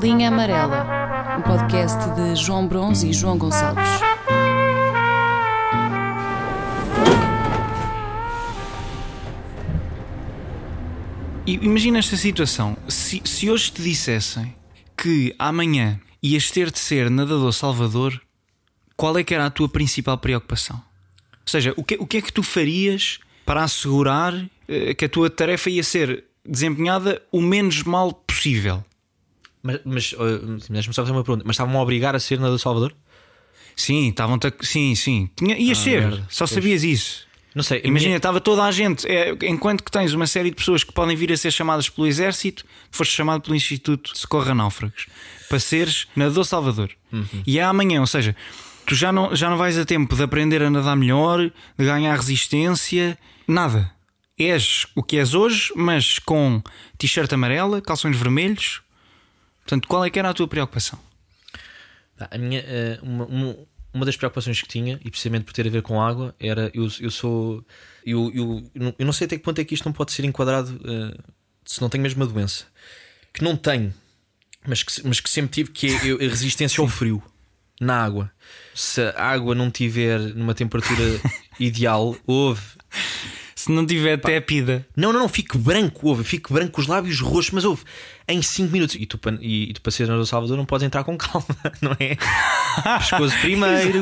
Linha 0.00 0.28
Amarela, 0.28 1.36
um 1.38 1.42
podcast 1.42 1.98
de 2.14 2.36
João 2.36 2.68
Bronze 2.68 3.08
e 3.08 3.12
João 3.12 3.36
Gonçalves. 3.36 3.84
Imagina 11.44 11.98
esta 11.98 12.16
situação. 12.16 12.76
Se, 12.88 13.20
se 13.24 13.50
hoje 13.50 13.72
te 13.72 13.82
dissessem 13.82 14.54
que 14.96 15.34
amanhã 15.36 15.98
ias 16.22 16.48
ter 16.50 16.70
de 16.70 16.78
ser 16.78 17.10
nadador 17.10 17.52
salvador, 17.52 18.20
qual 18.96 19.18
é 19.18 19.24
que 19.24 19.34
era 19.34 19.46
a 19.46 19.50
tua 19.50 19.68
principal 19.68 20.16
preocupação? 20.16 20.76
Ou 20.76 21.48
seja, 21.50 21.74
o 21.76 21.82
que, 21.82 21.96
o 21.96 22.06
que 22.06 22.18
é 22.18 22.22
que 22.22 22.32
tu 22.32 22.44
farias 22.44 23.18
para 23.44 23.64
assegurar 23.64 24.32
eh, 24.68 24.94
que 24.94 25.06
a 25.06 25.08
tua 25.08 25.28
tarefa 25.28 25.70
ia 25.70 25.82
ser 25.82 26.24
desempenhada 26.46 27.20
o 27.32 27.40
menos 27.40 27.82
mal 27.82 28.12
possível? 28.12 28.84
Mas, 29.62 29.80
mas 29.84 30.12
uh, 30.12 30.58
deixa-me 30.70 30.94
só 30.94 31.02
fazer 31.02 31.12
uma 31.12 31.24
pergunta. 31.24 31.44
Mas 31.46 31.54
estavam 31.54 31.78
a 31.78 31.82
obrigar 31.82 32.14
a 32.14 32.20
ser 32.20 32.38
na 32.38 32.48
do 32.48 32.58
Salvador? 32.58 32.94
Sim, 33.76 34.08
estavam 34.08 34.38
sim, 34.60 34.94
sim. 34.94 35.30
Tinha, 35.36 35.56
ia 35.56 35.72
Ah, 35.72 35.76
ser, 35.76 36.00
merda. 36.02 36.26
só 36.28 36.44
Pois. 36.46 36.50
sabias 36.50 36.82
isso. 36.84 37.26
Não 37.54 37.62
sei. 37.62 37.80
Imagina, 37.84 38.08
minha- 38.10 38.16
estava 38.18 38.40
toda 38.40 38.62
a 38.64 38.70
gente. 38.70 39.06
é, 39.06 39.34
enquanto 39.44 39.82
que 39.82 39.90
tens 39.90 40.12
uma 40.12 40.26
série 40.26 40.50
de 40.50 40.56
pessoas 40.56 40.84
que 40.84 40.92
podem 40.92 41.16
vir 41.16 41.32
a 41.32 41.36
ser 41.36 41.50
chamadas 41.50 41.88
pelo 41.88 42.06
Exército, 42.06 42.64
foste 42.90 43.14
chamado 43.14 43.40
pelo 43.42 43.54
Instituto 43.56 44.12
de 44.12 44.18
Socorro 44.18 44.50
a 44.50 44.54
Náufragos 44.54 45.06
para 45.48 45.58
seres 45.58 46.06
nadador 46.14 46.44
Salvador. 46.44 46.90
E 47.46 47.58
é 47.58 47.62
amanhã, 47.62 48.00
ou 48.00 48.06
seja, 48.06 48.36
tu 48.86 48.94
já 48.94 49.10
não, 49.10 49.34
já 49.34 49.48
não 49.48 49.56
vais 49.56 49.78
a 49.78 49.84
tempo 49.84 50.14
de 50.14 50.22
aprender 50.22 50.62
a 50.62 50.70
nadar 50.70 50.94
melhor, 50.96 51.40
de 51.78 51.84
ganhar 51.84 52.14
resistência, 52.16 53.18
nada. 53.46 53.90
És 54.38 54.86
o 54.94 55.02
que 55.02 55.16
és 55.18 55.34
hoje, 55.34 55.72
mas 55.74 56.18
com 56.20 56.62
t-shirt 56.96 57.32
amarela, 57.32 57.80
calções 57.80 58.16
vermelhos. 58.16 58.82
Portanto, 59.68 59.86
qual 59.86 60.02
é 60.02 60.08
que 60.08 60.18
era 60.18 60.30
a 60.30 60.32
tua 60.34 60.48
preocupação? 60.48 60.98
Tá, 62.16 62.26
A 62.30 62.38
minha, 62.38 62.60
eh, 62.60 62.98
uma, 63.02 63.26
uma, 63.26 63.56
uma 63.92 64.06
das 64.06 64.16
preocupações 64.16 64.62
que 64.62 64.66
tinha, 64.66 64.98
e 65.04 65.10
precisamente 65.10 65.44
por 65.44 65.52
ter 65.52 65.66
a 65.66 65.70
ver 65.70 65.82
com 65.82 66.00
água, 66.00 66.34
era 66.40 66.70
eu, 66.72 66.88
eu 67.00 67.10
sou. 67.10 67.62
Eu, 68.04 68.32
eu, 68.34 68.70
eu 68.98 69.04
não- 69.04 69.12
sei 69.12 69.26
até 69.26 69.36
que 69.36 69.44
ponto 69.44 69.60
é 69.60 69.64
que 69.66 69.74
isto 69.74 69.84
não 69.84 69.92
pode 69.92 70.12
ser 70.12 70.24
enquadrado 70.24 70.80
eh, 70.84 71.18
se 71.66 71.82
não 71.82 71.90
tenho 71.90 72.02
mesmo 72.02 72.22
uma 72.24 72.32
doença. 72.32 72.64
Que 73.34 73.44
não 73.44 73.56
tenho, 73.58 73.92
mas 74.66 74.82
que, 74.82 75.06
mas 75.06 75.20
que 75.20 75.28
sempre 75.28 75.50
tive, 75.52 75.70
que 75.70 75.86
é 75.88 76.24
a 76.26 76.28
resistência 76.30 76.80
ao 76.80 76.88
frio 76.88 77.22
na 77.78 78.02
água. 78.02 78.32
Se 78.74 79.02
a 79.02 79.22
água 79.22 79.54
não 79.54 79.70
tiver 79.70 80.18
numa 80.18 80.54
temperatura 80.54 81.20
ideal, 81.60 82.16
houve. 82.26 82.62
Se 83.68 83.72
não 83.72 83.84
tiver 83.84 84.16
tépida. 84.16 84.86
Não, 84.96 85.12
não, 85.12 85.20
não, 85.20 85.28
fico 85.28 85.58
branco, 85.58 86.08
ouve, 86.08 86.24
fico 86.24 86.54
branco 86.54 86.72
com 86.72 86.80
os 86.80 86.86
lábios 86.86 87.20
roxos, 87.20 87.50
mas 87.50 87.66
ouve, 87.66 87.82
em 88.26 88.40
5 88.40 88.72
minutos. 88.72 88.94
E 88.94 89.04
tu, 89.04 89.20
e, 89.42 89.64
e 89.68 89.72
tu 89.74 89.82
para 89.82 89.92
ser 89.92 90.08
no 90.08 90.24
Salvador 90.24 90.56
não 90.56 90.64
podes 90.64 90.86
entrar 90.86 91.04
com 91.04 91.18
calma, 91.18 91.46
não 91.82 91.94
é? 92.00 92.16
Pescoço 92.98 93.38
primeiro. 93.42 94.00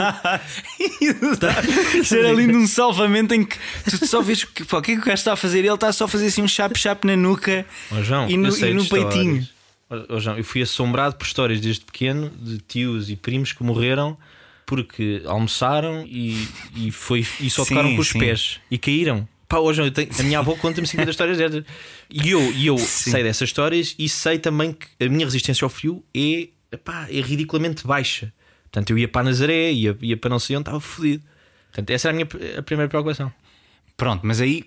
Ser 2.04 2.26
ali 2.26 2.46
num 2.46 2.64
salvamento 2.68 3.34
em 3.34 3.44
que 3.44 3.58
tu 3.90 4.06
só 4.06 4.22
vês 4.22 4.44
que, 4.44 4.64
pá, 4.64 4.78
o 4.78 4.82
que 4.82 4.92
é 4.92 4.94
que 4.94 5.00
o 5.00 5.04
gajo 5.04 5.14
está 5.14 5.32
a 5.32 5.36
fazer? 5.36 5.58
Ele 5.58 5.74
está 5.74 5.92
só 5.92 6.04
a 6.04 6.08
fazer 6.08 6.26
assim 6.26 6.42
um 6.42 6.48
chap-chap 6.48 7.04
na 7.04 7.16
nuca 7.16 7.66
Ó, 7.90 8.00
João, 8.04 8.30
e 8.30 8.36
no, 8.36 8.56
e 8.56 8.72
no 8.72 8.84
peitinho. 8.86 9.48
ó, 9.90 10.20
João, 10.20 10.38
eu 10.38 10.44
fui 10.44 10.62
assombrado 10.62 11.16
por 11.16 11.26
histórias 11.26 11.60
desde 11.60 11.84
pequeno 11.84 12.30
de 12.40 12.58
tios 12.58 13.10
e 13.10 13.16
primos 13.16 13.52
que 13.52 13.64
morreram 13.64 14.16
porque 14.64 15.22
almoçaram 15.24 16.04
e, 16.06 16.46
e, 16.76 16.92
foi, 16.92 17.26
e 17.40 17.50
só 17.50 17.64
Sim, 17.64 17.74
tocaram 17.74 17.96
com 17.96 18.00
os 18.00 18.08
sim. 18.10 18.20
pés 18.20 18.60
e 18.70 18.78
caíram. 18.78 19.26
Pá, 19.48 19.58
João, 19.72 19.86
eu 19.86 19.90
tenho- 19.92 20.08
a 20.18 20.22
minha 20.22 20.38
avó 20.40 20.54
conta-me 20.56 20.86
50 20.86 21.10
histórias 21.10 21.38
destas. 21.38 21.64
E 22.10 22.30
eu, 22.30 22.40
e 22.52 22.66
eu 22.66 22.76
sei 22.78 23.22
dessas 23.22 23.48
histórias 23.48 23.94
e 23.98 24.08
sei 24.08 24.38
também 24.38 24.72
que 24.72 24.86
a 25.04 25.08
minha 25.08 25.24
resistência 25.24 25.64
ao 25.64 25.68
frio 25.68 26.04
é, 26.14 26.48
epá, 26.72 27.06
é 27.10 27.20
ridiculamente 27.20 27.86
baixa. 27.86 28.32
Portanto, 28.64 28.90
eu 28.90 28.98
ia 28.98 29.06
para 29.08 29.22
Nazaré, 29.24 29.72
ia, 29.72 29.96
ia 30.02 30.16
para 30.16 30.30
não 30.30 30.38
sei 30.40 30.56
onde, 30.56 30.62
estava 30.62 30.80
fodido. 30.80 31.22
Portanto, 31.70 31.90
essa 31.90 32.08
era 32.08 32.14
a 32.14 32.16
minha 32.16 32.58
a 32.58 32.62
primeira 32.62 32.88
preocupação. 32.88 33.32
Pronto, 33.96 34.26
mas 34.26 34.40
aí 34.40 34.64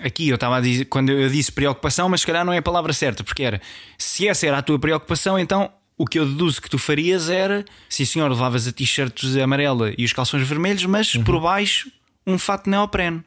aqui 0.00 0.28
eu 0.28 0.34
estava 0.36 0.56
a 0.56 0.60
dizer, 0.60 0.86
quando 0.86 1.10
eu 1.10 1.28
disse 1.28 1.52
preocupação, 1.52 2.08
mas 2.08 2.20
se 2.22 2.26
calhar 2.26 2.44
não 2.44 2.52
é 2.52 2.58
a 2.58 2.62
palavra 2.62 2.92
certa, 2.92 3.22
porque 3.22 3.42
era 3.42 3.60
se 3.98 4.26
essa 4.26 4.46
era 4.46 4.58
a 4.58 4.62
tua 4.62 4.78
preocupação, 4.78 5.38
então 5.38 5.70
o 5.96 6.06
que 6.06 6.18
eu 6.18 6.26
deduzo 6.26 6.62
que 6.62 6.70
tu 6.70 6.78
farias 6.78 7.28
era, 7.28 7.64
sim 7.88 8.04
senhor, 8.04 8.28
levavas 8.30 8.66
a 8.66 8.72
t-shirt 8.72 9.22
amarela 9.42 9.92
e 9.98 10.04
os 10.04 10.12
calções 10.12 10.46
vermelhos, 10.48 10.84
mas 10.86 11.14
Uhum. 11.14 11.24
por 11.24 11.40
baixo 11.40 11.90
um 12.26 12.38
fato 12.38 12.68
neoprene. 12.70 13.22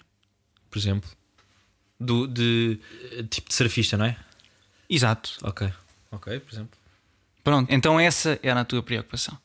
Por 0.71 0.79
exemplo, 0.79 1.09
do, 1.99 2.25
de 2.27 2.79
eh, 3.11 3.23
tipo 3.29 3.49
de 3.49 3.53
surfista, 3.55 3.95
não 3.97 4.05
é? 4.05 4.17
Exato. 4.89 5.37
Ok, 5.43 5.71
ok, 6.11 6.39
por 6.39 6.53
exemplo. 6.53 6.79
Pronto, 7.43 7.71
então 7.71 7.99
essa 7.99 8.39
era 8.41 8.61
a 8.61 8.65
tua 8.65 8.81
preocupação. 8.81 9.37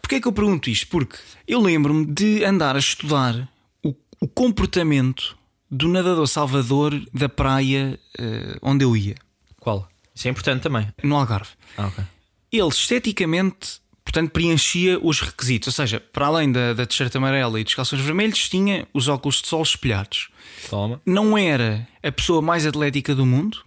Porquê 0.00 0.14
é 0.16 0.20
que 0.20 0.26
eu 0.28 0.32
pergunto 0.32 0.70
isto? 0.70 0.86
Porque 0.88 1.18
eu 1.46 1.60
lembro-me 1.60 2.06
de 2.06 2.42
andar 2.44 2.76
a 2.76 2.78
estudar 2.78 3.46
o, 3.82 3.94
o 4.18 4.26
comportamento 4.26 5.36
do 5.70 5.86
nadador 5.88 6.26
salvador 6.26 6.98
da 7.12 7.28
praia 7.28 7.98
eh, 8.18 8.56
onde 8.62 8.84
eu 8.84 8.96
ia, 8.96 9.16
Qual? 9.60 9.86
Isso 10.14 10.26
é 10.28 10.30
importante 10.30 10.62
também. 10.62 10.88
no 11.02 11.14
Algarve. 11.16 11.50
Ah, 11.76 11.86
ok. 11.88 12.04
Ele 12.50 12.68
esteticamente, 12.68 13.80
portanto, 14.10 14.32
preenchia 14.32 14.98
os 15.00 15.20
requisitos, 15.20 15.68
ou 15.68 15.72
seja, 15.72 16.00
para 16.00 16.26
além 16.26 16.50
da, 16.50 16.74
da 16.74 16.84
t-shirt 16.84 17.14
amarela 17.14 17.60
e 17.60 17.64
dos 17.64 17.74
calções 17.74 18.02
vermelhos, 18.02 18.48
tinha 18.48 18.86
os 18.92 19.06
óculos 19.06 19.40
de 19.40 19.46
sol 19.46 19.62
espelhados. 19.62 20.28
Toma. 20.68 21.00
Não 21.06 21.38
era 21.38 21.86
a 22.02 22.10
pessoa 22.10 22.42
mais 22.42 22.66
atlética 22.66 23.14
do 23.14 23.24
mundo. 23.24 23.58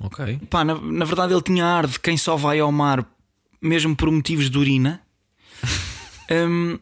Ok. 0.00 0.40
Pá, 0.48 0.64
na, 0.64 0.74
na 0.74 1.04
verdade, 1.04 1.34
ele 1.34 1.42
tinha 1.42 1.66
ar 1.66 1.86
de 1.86 2.00
quem 2.00 2.16
só 2.16 2.34
vai 2.34 2.58
ao 2.60 2.72
mar 2.72 3.06
mesmo 3.60 3.94
por 3.94 4.10
motivos 4.10 4.50
de 4.50 4.58
urina. 4.58 5.00
Hum, 6.30 6.78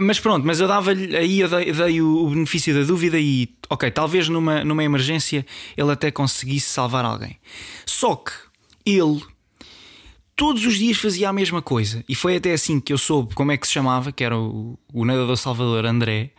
mas 0.00 0.18
pronto, 0.18 0.46
mas 0.46 0.58
eu 0.58 0.66
dava-lhe 0.66 1.14
aí 1.14 1.40
eu 1.40 1.48
dei, 1.50 1.70
dei 1.70 2.00
o, 2.00 2.24
o 2.24 2.30
benefício 2.30 2.72
da 2.72 2.82
dúvida 2.82 3.20
e, 3.20 3.54
ok, 3.68 3.90
talvez 3.90 4.26
numa, 4.26 4.64
numa 4.64 4.82
emergência 4.82 5.44
ele 5.76 5.92
até 5.92 6.10
conseguisse 6.10 6.70
salvar 6.70 7.04
alguém. 7.04 7.38
Só 7.84 8.16
que 8.16 8.32
ele 8.86 9.20
todos 10.40 10.64
os 10.64 10.78
dias 10.78 10.96
fazia 10.96 11.28
a 11.28 11.34
mesma 11.34 11.60
coisa 11.60 12.02
e 12.08 12.14
foi 12.14 12.36
até 12.36 12.54
assim 12.54 12.80
que 12.80 12.94
eu 12.94 12.96
soube 12.96 13.34
como 13.34 13.52
é 13.52 13.58
que 13.58 13.66
se 13.66 13.74
chamava, 13.74 14.10
que 14.10 14.24
era 14.24 14.38
o, 14.38 14.78
o 14.90 15.04
nadador 15.04 15.36
Salvador 15.36 15.84
André, 15.84 16.30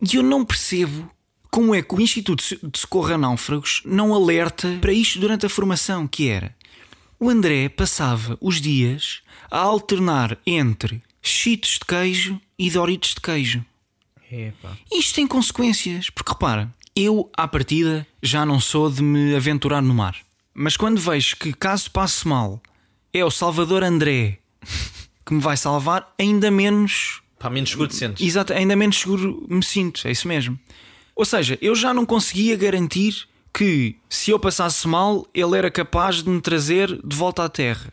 e 0.00 0.14
eu 0.14 0.22
não 0.22 0.44
percebo 0.44 1.10
como 1.50 1.74
é 1.74 1.82
que 1.82 1.92
o 1.92 2.00
Instituto 2.00 2.40
de 2.40 2.78
Socorro 2.78 3.12
a 3.12 3.18
Náufragos 3.18 3.82
não 3.84 4.14
alerta 4.14 4.78
para 4.80 4.92
isto 4.92 5.18
durante 5.18 5.44
a 5.44 5.48
formação, 5.48 6.06
que 6.06 6.28
era 6.28 6.54
o 7.18 7.28
André 7.28 7.68
passava 7.68 8.38
os 8.40 8.60
dias 8.60 9.22
a 9.50 9.58
alternar 9.58 10.38
entre 10.46 11.02
cheetos 11.20 11.80
de 11.80 11.84
queijo 11.84 12.40
e 12.56 12.70
doritos 12.70 13.14
de 13.14 13.20
queijo. 13.20 13.64
Epá. 14.30 14.78
Isto 14.92 15.16
tem 15.16 15.26
consequências, 15.26 16.10
porque 16.10 16.30
repara, 16.30 16.72
eu 16.94 17.28
à 17.36 17.48
partida 17.48 18.06
já 18.22 18.46
não 18.46 18.60
sou 18.60 18.88
de 18.88 19.02
me 19.02 19.34
aventurar 19.34 19.82
no 19.82 19.92
mar. 19.92 20.16
Mas 20.54 20.76
quando 20.76 21.00
vejo 21.00 21.36
que 21.36 21.52
caso 21.52 21.90
passe 21.90 22.28
mal 22.28 22.62
é 23.12 23.24
o 23.24 23.30
Salvador 23.30 23.82
André 23.82 24.38
que 25.24 25.34
me 25.34 25.40
vai 25.40 25.56
salvar, 25.56 26.12
ainda 26.18 26.50
menos 26.50 27.22
Pá, 27.38 27.50
menos 27.50 27.70
seguro 27.70 27.88
te 27.88 27.96
sentes. 27.96 28.24
Exato, 28.24 28.52
ainda 28.52 28.76
menos 28.76 29.00
seguro 29.00 29.44
me 29.48 29.64
sinto, 29.64 30.06
é 30.06 30.10
isso 30.10 30.28
mesmo. 30.28 30.58
Ou 31.14 31.24
seja, 31.24 31.58
eu 31.60 31.74
já 31.74 31.92
não 31.92 32.06
conseguia 32.06 32.56
garantir 32.56 33.28
que 33.52 33.96
se 34.08 34.30
eu 34.30 34.38
passasse 34.38 34.86
mal, 34.86 35.26
ele 35.34 35.58
era 35.58 35.70
capaz 35.70 36.22
de 36.22 36.30
me 36.30 36.40
trazer 36.40 37.00
de 37.04 37.16
volta 37.16 37.44
à 37.44 37.48
Terra. 37.48 37.90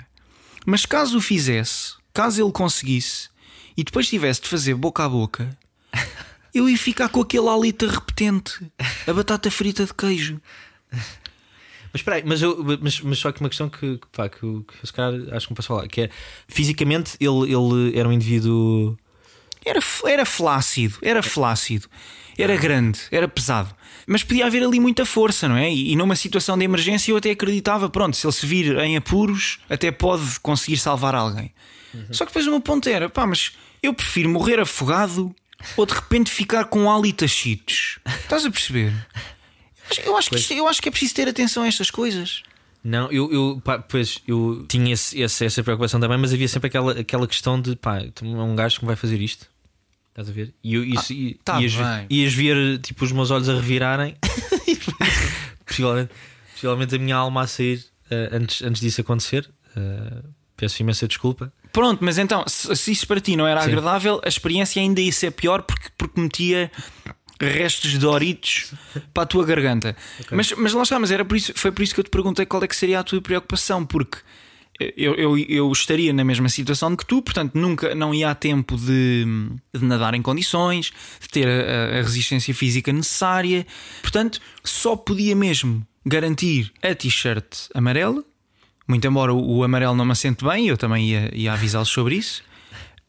Mas 0.66 0.86
caso 0.86 1.18
o 1.18 1.22
fizesse, 1.22 1.96
caso 2.14 2.44
ele 2.44 2.52
conseguisse 2.52 3.30
e 3.76 3.84
depois 3.84 4.08
tivesse 4.08 4.42
de 4.42 4.48
fazer 4.48 4.76
boca 4.76 5.04
a 5.04 5.10
boca, 5.10 5.58
eu 6.54 6.70
ia 6.70 6.78
ficar 6.78 7.10
com 7.10 7.22
aquele 7.22 7.48
hálito 7.48 7.88
repetente, 7.88 8.60
a 9.08 9.14
batata 9.14 9.50
frita 9.50 9.86
de 9.86 9.94
queijo. 9.94 10.40
Mas 11.92 12.02
espera 12.02 12.18
aí, 12.18 12.24
mas, 12.26 12.42
eu, 12.42 12.64
mas, 12.82 13.02
mas 13.02 13.18
só 13.20 13.32
que 13.32 13.40
uma 13.40 13.50
questão 13.50 13.70
que, 13.70 13.98
que, 13.98 14.08
pá, 14.12 14.30
que, 14.30 14.44
eu- 14.44 14.64
que 14.68 14.74
eu 14.82 14.86
se 14.88 14.94
calhar 14.94 15.14
acho 15.36 15.48
que 15.48 15.54
me 15.54 15.56
posso 15.56 15.68
falar, 15.68 15.88
que 15.88 16.02
é 16.02 16.10
fisicamente 16.48 17.14
ele, 17.20 17.52
ele 17.54 17.98
era 17.98 18.08
um 18.08 18.12
indivíduo. 18.12 18.98
Era, 19.66 19.80
era 20.06 20.26
flácido, 20.26 20.98
era 21.02 21.22
flácido, 21.22 21.88
era 22.38 22.56
grande, 22.56 23.00
era 23.12 23.28
pesado. 23.28 23.76
Mas 24.08 24.24
podia 24.24 24.46
haver 24.46 24.64
ali 24.64 24.80
muita 24.80 25.06
força, 25.06 25.48
não 25.50 25.58
é? 25.58 25.70
E, 25.72 25.92
e 25.92 25.96
numa 25.96 26.16
situação 26.16 26.58
de 26.58 26.64
emergência 26.64 27.12
eu 27.12 27.18
até 27.18 27.32
acreditava, 27.32 27.90
pronto, 27.90 28.16
se 28.16 28.26
ele 28.26 28.34
se 28.34 28.46
vir 28.46 28.78
em 28.80 28.96
apuros, 28.98 29.60
até 29.70 29.92
pode 29.92 30.40
conseguir 30.40 30.78
salvar 30.78 31.14
alguém. 31.14 31.52
Só 32.12 32.24
que 32.26 32.30
depois 32.32 32.46
o 32.48 32.52
meu 32.52 32.62
ponto 32.62 32.88
era, 32.88 33.10
pá, 33.10 33.26
mas 33.28 33.54
eu 33.84 33.94
prefiro 33.94 34.30
morrer 34.30 34.60
afogado 34.60 35.36
ou 35.76 35.86
de 35.86 35.94
repente 35.94 36.32
ficar 36.32 36.66
com 36.66 36.90
hálito 36.90 37.26
a 37.26 37.28
cheetos. 37.28 38.00
Estás 38.22 38.46
a 38.46 38.52
perceber? 38.52 38.94
Eu 40.06 40.18
acho, 40.18 40.30
que 40.30 40.36
isto- 40.38 40.54
eu 40.54 40.68
acho 40.68 40.82
que 40.82 40.88
é 40.90 40.92
preciso 40.92 41.16
ter 41.16 41.28
atenção 41.28 41.64
a 41.64 41.68
estas 41.68 41.90
coisas. 41.90 42.44
Não, 42.84 43.12
eu, 43.12 43.32
eu 43.32 43.62
pá, 43.64 43.78
pois 43.80 44.20
eu 44.28 44.66
tinha 44.70 44.94
esse, 44.94 45.20
esse- 45.20 45.46
essa 45.46 45.64
preocupação 45.64 46.00
também, 46.00 46.18
mas 46.18 46.34
havia 46.34 46.48
sempre 46.48 46.68
aquela, 46.68 46.92
aquela 47.00 47.28
questão 47.28 47.60
de 47.62 47.76
pá, 47.76 48.00
é 48.00 48.12
um 48.24 48.56
gajo 48.56 48.78
que 48.78 48.84
me 48.84 48.88
vai 48.88 48.96
fazer 48.96 49.20
isto. 49.22 49.48
Estás 50.10 50.30
a 50.30 50.32
ver? 50.32 50.54
E 50.64 50.76
eu, 50.76 50.84
isso, 50.84 51.12
e- 51.14 51.40
tá 51.44 51.60
ias, 51.62 51.74
ias 52.10 52.34
ver 52.34 52.80
tipo 52.80 53.04
os 53.06 53.12
meus 53.12 53.32
olhos 53.32 53.50
a 53.50 53.54
revirarem, 53.56 54.16
possivelmente, 55.66 56.12
possivelmente 56.54 56.96
a 56.96 57.00
minha 57.00 57.16
alma 57.16 57.42
a 57.44 57.48
sair 57.48 57.84
eh, 58.10 58.30
antes, 58.32 58.62
antes 58.62 58.82
disso 58.82 59.02
acontecer. 59.02 59.50
Uh, 59.78 60.28
peço 60.58 60.82
imensa 60.82 61.08
desculpa. 61.08 61.54
Pronto, 61.72 62.04
mas 62.04 62.18
então, 62.18 62.44
se, 62.48 62.76
se 62.76 62.92
isso 62.92 63.08
para 63.08 63.22
ti 63.22 63.36
não 63.36 63.46
era 63.48 63.62
Sim. 63.62 63.68
agradável, 63.68 64.20
a 64.26 64.28
experiência 64.28 64.82
ainda 64.82 65.00
ia 65.00 65.12
ser 65.12 65.32
pior 65.32 65.62
porque, 65.62 65.88
porque 65.98 66.20
metia 66.20 66.72
restos 67.40 67.92
de 67.92 67.98
Doritos 67.98 68.74
para 69.14 69.24
a 69.24 69.26
tua 69.26 69.46
garganta. 69.46 69.96
Mas, 70.32 70.52
mas 70.54 70.74
lá 70.74 70.84
está, 70.84 71.00
mas 71.00 71.12
era 71.12 71.24
por 71.24 71.38
isso, 71.38 71.54
foi 71.56 71.72
por 71.72 71.82
isso 71.82 71.94
que 71.94 72.00
eu 72.00 72.04
te 72.04 72.10
perguntei 72.10 72.46
qual 72.46 72.64
é 72.64 72.68
que 72.68 72.76
seria 72.76 73.00
a 73.00 73.04
tua 73.04 73.22
preocupação, 73.22 73.86
porque 73.86 74.20
eu, 74.80 75.14
eu, 75.16 75.38
eu 75.38 75.72
estaria 75.72 76.14
na 76.14 76.24
mesma 76.24 76.48
situação 76.48 76.96
que 76.96 77.06
tu, 77.06 77.22
portanto, 77.22 77.56
nunca 77.56 77.94
não 77.94 78.14
ia 78.14 78.30
a 78.30 78.36
tempo 78.36 78.78
de, 78.78 79.26
de 79.74 79.84
nadar 79.84 80.14
em 80.14 80.22
condições, 80.22 80.92
de 81.20 81.28
ter 81.28 81.48
a, 81.48 82.00
a 82.00 82.02
resistência 82.02 82.54
física 82.54 82.94
necessária, 82.94 83.68
portanto, 84.02 84.40
só 84.64 84.96
podia 84.96 85.36
mesmo 85.36 85.86
garantir 86.06 86.72
a 86.82 86.96
t-shirt 86.96 87.68
amarela. 87.74 88.24
Muito 88.88 89.06
embora 89.06 89.34
o, 89.34 89.58
o 89.58 89.64
amarelo 89.64 89.96
não 89.96 90.06
me 90.06 90.14
assente 90.14 90.46
bem, 90.46 90.68
eu 90.68 90.78
também 90.78 91.10
ia, 91.10 91.32
ia 91.34 91.54
avisá-los 91.54 91.90
sobre 91.90 92.16
isso. 92.16 92.42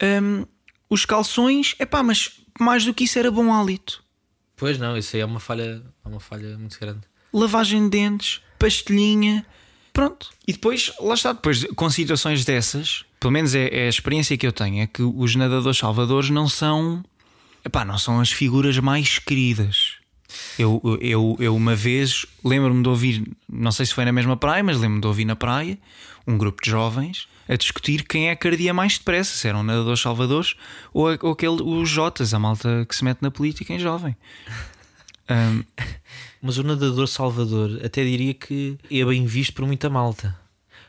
Hum, 0.02 0.44
os 0.88 1.06
calções, 1.06 1.76
é 1.78 1.86
pá, 1.86 2.02
mas 2.02 2.40
mais 2.58 2.84
do 2.84 2.92
que 2.92 3.04
isso 3.04 3.18
era 3.18 3.30
bom 3.30 3.52
hálito. 3.52 4.02
Pois 4.60 4.78
não, 4.78 4.94
isso 4.94 5.16
aí 5.16 5.22
é 5.22 5.24
uma 5.24 5.40
falha, 5.40 5.82
é 6.04 6.08
uma 6.08 6.20
falha 6.20 6.58
muito 6.58 6.78
grande. 6.78 7.00
Lavagem 7.32 7.84
de 7.84 7.88
dentes, 7.88 8.42
pastelhinha, 8.58 9.46
pronto. 9.90 10.28
E 10.46 10.52
depois, 10.52 10.92
lá 11.00 11.14
está, 11.14 11.32
depois 11.32 11.64
com 11.74 11.88
situações 11.88 12.44
dessas, 12.44 13.06
pelo 13.18 13.32
menos 13.32 13.54
é, 13.54 13.68
é 13.72 13.86
a 13.86 13.88
experiência 13.88 14.36
que 14.36 14.46
eu 14.46 14.52
tenho, 14.52 14.82
é 14.82 14.86
que 14.86 15.02
os 15.02 15.34
nadadores 15.34 15.78
salvadores 15.78 16.28
não 16.28 16.46
são, 16.46 17.02
epá, 17.64 17.86
não 17.86 17.96
são 17.96 18.20
as 18.20 18.30
figuras 18.30 18.78
mais 18.78 19.18
queridas. 19.18 19.94
Eu, 20.58 20.82
eu, 21.00 21.36
eu 21.40 21.56
uma 21.56 21.74
vez 21.74 22.26
lembro-me 22.44 22.82
de 22.82 22.88
ouvir, 22.90 23.32
não 23.48 23.72
sei 23.72 23.86
se 23.86 23.94
foi 23.94 24.04
na 24.04 24.12
mesma 24.12 24.36
praia, 24.36 24.62
mas 24.62 24.76
lembro-me 24.76 25.00
de 25.00 25.06
ouvir 25.06 25.24
na 25.24 25.36
praia 25.36 25.78
um 26.26 26.36
grupo 26.36 26.62
de 26.62 26.70
jovens 26.70 27.26
a 27.50 27.56
discutir 27.56 28.04
quem 28.06 28.28
é 28.28 28.36
que 28.36 28.46
ardia 28.46 28.72
mais 28.72 28.96
depressa, 28.96 29.36
se 29.36 29.48
eram 29.48 29.62
nadadores 29.64 30.00
salvadores 30.00 30.54
ou, 30.94 31.08
ou 31.20 31.32
aquele, 31.32 31.60
os 31.62 31.88
Jotas, 31.88 32.32
a 32.32 32.38
malta 32.38 32.86
que 32.88 32.94
se 32.94 33.02
mete 33.04 33.20
na 33.20 33.30
política 33.30 33.72
em 33.74 33.78
jovem. 33.78 34.16
Um, 35.32 35.62
Mas 36.42 36.58
o 36.58 36.64
nadador 36.64 37.06
Salvador 37.06 37.78
até 37.84 38.02
diria 38.02 38.34
que 38.34 38.76
é 38.90 39.04
bem 39.04 39.24
visto 39.26 39.52
por 39.54 39.64
muita 39.64 39.88
malta. 39.88 40.36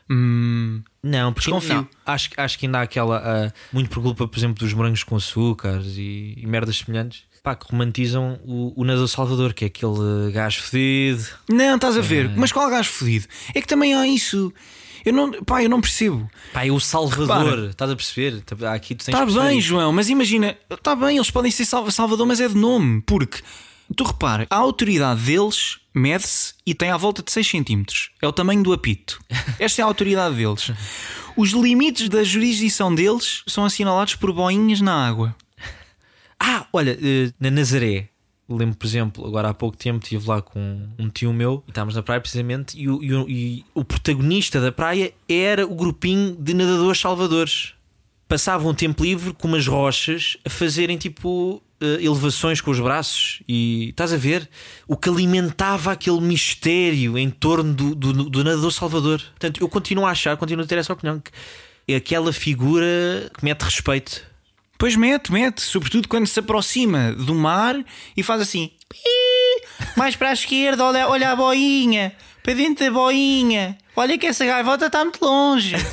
hum, 0.10 0.82
Não, 1.04 1.32
porque 1.32 1.52
Desconfio. 1.52 1.76
não, 1.76 1.88
acho, 2.08 2.32
acho 2.36 2.58
que 2.58 2.66
ainda 2.66 2.80
há 2.80 2.82
aquela. 2.82 3.18
ah, 3.24 3.54
muito 3.72 3.92
por 3.92 4.02
culpa, 4.02 4.28
por 4.28 4.36
exemplo, 4.40 4.58
dos 4.58 4.74
morangos 4.74 5.04
com 5.04 5.16
açúcar 5.16 5.80
e, 5.86 6.34
e 6.38 6.48
merdas 6.48 6.78
semelhantes. 6.78 7.24
Pá, 7.44 7.56
que 7.56 7.66
romantizam 7.72 8.40
o, 8.46 8.74
o 8.80 9.08
Salvador, 9.08 9.54
que 9.54 9.64
é 9.64 9.68
aquele 9.68 10.32
gajo 10.32 10.62
fedido. 10.62 11.26
Não, 11.50 11.76
estás 11.76 11.98
a 11.98 12.02
ver, 12.02 12.30
mas 12.38 12.52
qual 12.52 12.70
gajo 12.70 12.90
fodido? 12.92 13.26
É 13.56 13.60
que 13.62 13.68
também 13.68 13.96
há 13.96 14.06
isso. 14.08 14.54
Eu 15.04 15.12
não, 15.12 15.32
pá, 15.44 15.64
eu 15.64 15.70
não 15.70 15.82
percebo. 15.82 16.30
Pá, 16.54 16.68
é 16.68 16.72
o 16.72 16.80
Salvador, 16.80 17.28
Repara. 17.46 17.70
estás 17.72 17.90
a 17.90 17.96
perceber? 17.96 18.42
Tá- 18.42 18.72
Aqui 18.74 18.94
tu 18.94 19.04
tens 19.06 19.16
Está 19.20 19.26
bem, 19.26 19.58
isso. 19.58 19.70
João, 19.70 19.92
mas 19.92 20.08
imagina, 20.10 20.56
está 20.70 20.96
bem, 20.96 21.16
eles 21.18 21.32
podem 21.32 21.50
ser 21.52 21.66
Salva- 21.66 21.90
Salvador, 21.90 22.28
mas 22.28 22.40
é 22.40 22.48
de 22.48 22.56
nome, 22.56 23.02
porque 23.08 23.40
tu 23.98 24.04
repara, 24.04 24.46
a 24.48 24.56
autoridade 24.58 25.22
deles 25.22 25.80
mede-se 25.96 26.54
e 26.64 26.76
tem 26.76 26.92
à 26.92 26.98
volta 26.98 27.24
de 27.24 27.32
6 27.32 27.48
cm. 27.50 27.84
É 28.22 28.28
o 28.28 28.32
tamanho 28.32 28.62
do 28.62 28.72
apito. 28.72 29.20
Esta 29.58 29.82
é 29.82 29.84
a 29.84 29.88
autoridade 29.88 30.36
deles. 30.36 30.72
Os 31.36 31.50
limites 31.50 32.08
da 32.08 32.24
jurisdição 32.24 32.94
deles 32.94 33.42
são 33.48 33.66
assinalados 33.66 34.14
por 34.16 34.32
boinhas 34.32 34.80
na 34.80 35.08
água. 35.08 35.36
Ah, 36.44 36.66
olha, 36.74 36.98
eh, 37.00 37.32
na 37.40 37.52
Nazaré, 37.52 38.10
lembro, 38.50 38.76
por 38.76 38.86
exemplo, 38.88 39.28
agora 39.28 39.50
há 39.50 39.54
pouco 39.54 39.78
tempo 39.78 40.04
estive 40.04 40.28
lá 40.28 40.42
com 40.42 40.88
um 40.98 41.08
tio 41.08 41.32
meu 41.32 41.64
e 41.68 41.70
estávamos 41.70 41.94
na 41.96 42.02
praia 42.02 42.20
precisamente. 42.20 42.76
E 42.80 42.90
o, 42.90 43.04
e 43.04 43.14
o- 43.14 43.30
e 43.30 43.66
o 43.76 43.84
protagonista 43.86 44.60
da 44.60 44.72
praia 44.72 45.14
era 45.30 45.66
o 45.68 45.76
grupinho 45.76 46.36
de 46.36 46.54
nadadores 46.56 47.00
salvadores. 47.00 47.74
Passavam 48.28 48.72
um 48.72 48.74
tempo 48.74 49.04
livre 49.04 49.34
com 49.34 49.48
umas 49.48 49.68
rochas 49.68 50.38
a 50.44 50.50
fazerem 50.50 50.98
tipo 50.98 51.62
eh, 51.80 52.00
elevações 52.04 52.60
com 52.62 52.72
os 52.72 52.80
braços. 52.80 53.42
E 53.48 53.90
estás 53.90 54.12
a 54.12 54.18
ver 54.18 54.50
o 54.88 54.98
que 54.98 55.10
alimentava 55.10 55.92
aquele 55.92 56.22
mistério 56.22 57.18
em 57.20 57.30
torno 57.30 57.74
do, 57.74 57.94
do, 57.94 58.14
do 58.30 58.44
nadador 58.44 58.72
salvador. 58.72 59.20
Portanto, 59.20 59.62
eu 59.62 59.70
continuo 59.70 60.06
a 60.08 60.12
achar, 60.12 60.36
continuo 60.38 60.64
a 60.66 60.68
ter 60.68 60.78
essa 60.80 60.92
opinião 60.94 61.20
que 61.20 61.32
é 61.88 61.96
aquela 61.98 62.32
figura 62.34 62.86
que 63.38 63.44
mete 63.46 63.62
respeito. 63.64 64.31
Pois 64.82 64.96
mete, 64.96 65.32
mete, 65.32 65.62
sobretudo 65.62 66.08
quando 66.08 66.26
se 66.26 66.40
aproxima 66.40 67.12
do 67.12 67.36
mar 67.36 67.76
e 68.18 68.24
faz 68.24 68.42
assim. 68.42 68.72
"Pi, 68.90 68.98
Mais 69.96 70.16
para 70.16 70.32
a 70.32 70.34
esquerda, 70.34 70.84
olha, 70.84 71.08
olha 71.08 71.30
a 71.30 71.36
boinha. 71.36 72.16
Para 72.42 72.56
dentro 72.56 72.84
da 72.86 72.90
boinha. 72.90 73.78
Olha 73.96 74.18
que 74.18 74.26
essa 74.26 74.44
gaivota 74.44 74.88
está 74.88 75.04
muito 75.04 75.24
longe. 75.24 75.76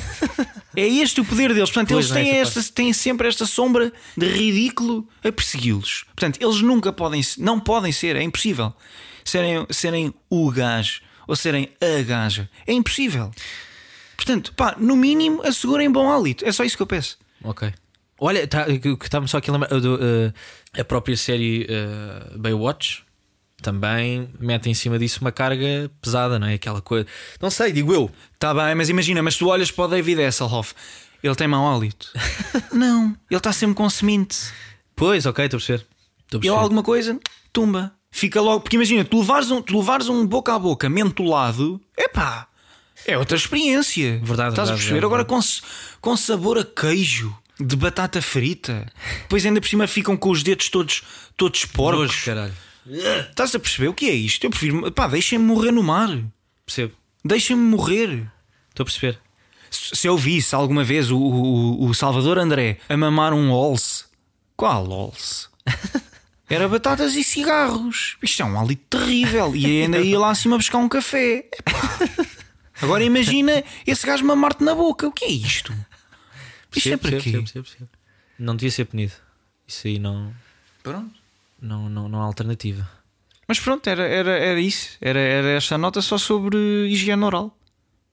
É 0.75 0.87
este 0.87 1.21
o 1.21 1.25
poder 1.25 1.53
deles. 1.53 1.69
Portanto, 1.69 1.89
Pois, 1.89 2.09
eles 2.09 2.17
é 2.17 2.23
têm, 2.23 2.39
essa 2.39 2.59
esta, 2.59 2.73
têm 2.73 2.93
sempre 2.93 3.27
esta 3.27 3.45
sombra 3.45 3.91
de 4.17 4.25
ridículo 4.25 5.07
a 5.23 5.31
persegui-los. 5.31 6.05
Portanto, 6.15 6.41
eles 6.41 6.61
nunca 6.61 6.91
podem, 6.91 7.21
não 7.37 7.59
podem 7.59 7.91
ser, 7.91 8.15
é 8.15 8.23
impossível 8.23 8.73
serem, 9.25 9.67
serem 9.69 10.13
o 10.29 10.49
gajo 10.49 11.01
ou 11.27 11.35
serem 11.35 11.69
a 11.81 12.01
gaja. 12.01 12.49
É 12.65 12.73
impossível. 12.73 13.29
Portanto, 14.15 14.51
pá, 14.55 14.75
no 14.79 14.95
mínimo, 14.95 15.41
assegurem 15.43 15.91
bom 15.91 16.09
hálito. 16.09 16.43
É 16.43 16.51
só 16.51 16.63
isso 16.63 16.77
que 16.77 16.83
eu 16.83 16.87
peço. 16.87 17.17
Ok. 17.43 17.71
Olha, 18.19 18.45
tá, 18.47 18.65
está-me 19.03 19.27
só 19.27 19.37
aqui 19.37 19.49
a 19.49 19.53
lembrar 19.53 19.69
eh, 19.71 20.33
a 20.81 20.83
própria 20.83 21.15
série 21.15 21.65
eh, 21.69 22.37
Baywatch 22.37 23.03
também 23.61 24.29
mete 24.39 24.69
em 24.69 24.73
cima 24.73 24.97
disso 24.97 25.19
uma 25.21 25.31
carga 25.31 25.91
pesada, 26.01 26.39
não 26.39 26.47
é? 26.47 26.53
Aquela 26.53 26.81
coisa. 26.81 27.05
Não 27.41 27.49
sei, 27.49 27.71
digo 27.71 27.93
eu. 27.93 28.09
Tá 28.37 28.53
bem, 28.53 28.73
mas 28.75 28.89
imagina, 28.89 29.21
mas 29.21 29.35
tu 29.35 29.47
olhas 29.47 29.69
para 29.71 29.85
o 29.85 29.87
David 29.89 30.21
Hasselhoff, 30.23 30.73
ele 31.21 31.35
tem 31.35 31.47
mau 31.47 31.67
hálito. 31.73 32.09
não, 32.73 33.15
ele 33.29 33.37
está 33.37 33.51
sempre 33.51 33.75
com 33.75 33.89
semente. 33.89 34.37
Pois, 34.95 35.25
ok, 35.25 35.45
estou 35.45 35.57
a 35.57 35.59
perceber. 35.59 35.85
A 35.85 36.35
Ele 36.35 36.39
perceber. 36.41 36.49
alguma 36.61 36.83
coisa, 36.83 37.19
tumba. 37.51 37.93
Fica 38.11 38.41
logo, 38.41 38.61
porque 38.61 38.75
imagina, 38.75 39.03
tu 39.05 39.19
levares 39.19 39.51
um, 39.51 39.61
tu 39.61 39.77
levares 39.77 40.07
um 40.09 40.25
boca 40.25 40.53
a 40.55 40.59
boca 40.59 40.89
mentolado, 40.89 41.79
epá, 41.97 42.47
é 43.05 43.17
outra 43.17 43.37
experiência. 43.37 44.19
Verdade, 44.23 44.49
Estás 44.51 44.69
a 44.69 44.73
verdade, 44.73 44.77
perceber? 44.77 44.93
verdade, 45.01 45.05
Agora 45.05 45.25
com, 45.25 45.39
com 46.01 46.17
sabor 46.17 46.57
a 46.57 46.63
queijo, 46.65 47.35
de 47.59 47.75
batata 47.75 48.21
frita, 48.21 48.85
depois 49.23 49.45
ainda 49.45 49.59
por 49.59 49.67
cima 49.67 49.87
ficam 49.87 50.15
com 50.15 50.29
os 50.29 50.43
dedos 50.43 50.69
todos, 50.69 51.03
todos 51.35 51.65
porcos. 51.65 52.01
Nojo, 52.07 52.25
caralho. 52.25 52.53
Estás 53.29 53.53
a 53.53 53.59
perceber 53.59 53.87
o 53.89 53.93
que 53.93 54.09
é 54.09 54.13
isto? 54.13 54.43
Eu 54.45 54.49
prefiro, 54.49 54.91
pá, 54.91 55.07
deixem-me 55.07 55.43
morrer 55.45 55.71
no 55.71 55.83
mar, 55.83 56.09
Percebo. 56.65 56.93
deixem-me 57.23 57.61
morrer. 57.61 58.27
Estou 58.69 58.83
a 58.83 58.85
perceber. 58.85 59.19
Se 59.69 59.95
se 59.95 60.07
eu 60.07 60.17
visse 60.17 60.55
alguma 60.55 60.83
vez 60.83 61.11
o, 61.11 61.17
o, 61.17 61.85
o 61.87 61.93
Salvador 61.93 62.39
André 62.39 62.79
a 62.87 62.97
mamar 62.97 63.33
um 63.33 63.51
Olse, 63.51 64.05
qual 64.55 64.89
Olse? 64.89 65.47
Era 66.49 66.67
batatas 66.67 67.13
e 67.13 67.23
cigarros. 67.23 68.17
Isto 68.23 68.41
é 68.41 68.45
um 68.45 68.59
hálito 68.59 68.97
terrível. 68.97 69.55
E 69.55 69.83
ainda 69.83 69.99
ia 69.99 70.17
lá 70.17 70.31
acima 70.31 70.57
buscar 70.57 70.79
um 70.79 70.89
café. 70.89 71.47
Epá. 71.53 71.99
Agora 72.81 73.03
imagina 73.03 73.63
esse 73.85 74.07
gajo 74.07 74.25
mamar-te 74.25 74.63
na 74.63 74.73
boca. 74.73 75.07
O 75.07 75.11
que 75.11 75.25
é 75.25 75.29
isto? 75.29 75.71
Isto 76.75 76.89
é 76.93 76.97
para 76.97 77.17
quê? 77.17 77.43
Não 78.37 78.55
devia 78.55 78.71
ser 78.71 78.85
punido. 78.85 79.13
Isso 79.67 79.87
aí 79.87 79.99
não, 79.99 80.33
Pronto. 80.81 81.13
não, 81.61 81.89
não, 81.89 82.09
não 82.09 82.21
há 82.21 82.25
alternativa. 82.25 82.89
Mas 83.47 83.59
pronto, 83.59 83.87
era, 83.87 84.03
era, 84.07 84.31
era 84.37 84.59
isso. 84.59 84.97
Era, 85.01 85.19
era 85.19 85.47
esta 85.49 85.77
nota 85.77 86.01
só 86.01 86.17
sobre 86.17 86.57
higiene 86.87 87.23
oral 87.23 87.55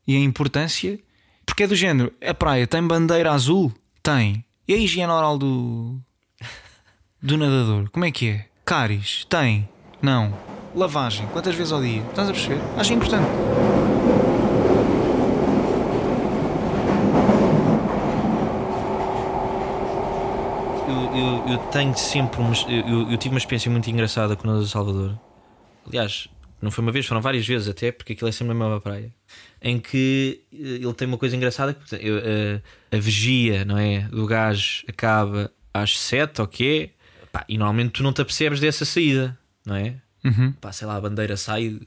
e 0.07 0.17
a 0.17 0.21
importância. 0.21 0.99
Porque 1.45 1.63
é 1.63 1.67
do 1.67 1.77
género: 1.77 2.13
a 2.27 2.33
praia 2.35 2.67
tem 2.67 2.83
bandeira 2.83 3.33
azul? 3.33 3.73
Tem. 4.03 4.45
E 4.67 4.75
a 4.75 4.77
higiene 4.79 5.13
oral 5.13 5.37
do. 5.39 6.01
do 7.23 7.37
nadador? 7.37 7.91
Como 7.91 8.05
é 8.05 8.11
que 8.11 8.29
é? 8.29 8.49
Cáries? 8.65 9.25
Tem. 9.29 9.69
Não. 10.03 10.37
Lavagem? 10.75 11.27
Quantas 11.29 11.55
vezes 11.55 11.73
ao 11.73 11.81
dia? 11.81 12.03
Estás 12.03 12.29
a 12.29 12.33
perceber? 12.33 12.61
Acho 12.77 12.93
importante. 12.93 13.27
Eu, 20.88 21.16
eu, 21.16 21.49
eu 21.52 21.59
tenho 21.71 21.97
sempre. 21.97 22.40
uma- 22.40 22.55
eu, 22.69 23.11
eu- 23.11 23.19
tive 23.19 23.35
uma 23.35 23.38
experiência 23.38 23.71
muito 23.71 23.88
engraçada 23.90 24.37
com 24.37 24.45
o 24.45 24.47
Nadador 24.47 24.69
Salvador. 24.69 25.19
Aliás, 25.87 26.28
não 26.61 26.71
foi 26.71 26.83
uma 26.83 26.93
vez, 26.93 27.07
foram 27.07 27.21
várias 27.21 27.47
vezes 27.47 27.69
até, 27.69 27.90
porque 27.93 28.12
aquilo 28.12 28.28
é 28.28 28.33
sempre 28.33 28.55
na 28.55 28.64
mesma 28.64 28.81
praia. 28.81 29.12
Em 29.61 29.78
que 29.78 30.43
eh, 30.52 30.57
ele 30.83 30.93
tem 30.95 31.07
uma 31.09 31.19
coisa 31.19 31.37
engraçada 31.37 31.75
que 31.75 31.95
eu, 31.97 32.19
eh, 32.19 32.61
a 32.93 32.99
vigia 32.99 33.64
não 33.64 33.76
é, 33.78 34.00
do 34.02 34.26
gajo 34.26 34.85
acaba 34.88 35.50
às 35.75 35.99
7, 35.99 36.40
ok? 36.43 36.93
Pá, 37.33 37.45
e 37.49 37.59
normalmente 37.59 37.93
tu 37.93 38.02
não 38.02 38.12
te 38.12 38.21
apercebes 38.23 38.61
dessa 38.61 38.85
saída, 38.85 39.37
não 39.64 39.75
é? 39.76 39.97
Uhum. 40.25 40.52
Pá, 40.52 40.73
sei 40.73 40.87
lá, 40.87 40.97
a 40.97 41.00
bandeira 41.00 41.37
sai. 41.37 41.81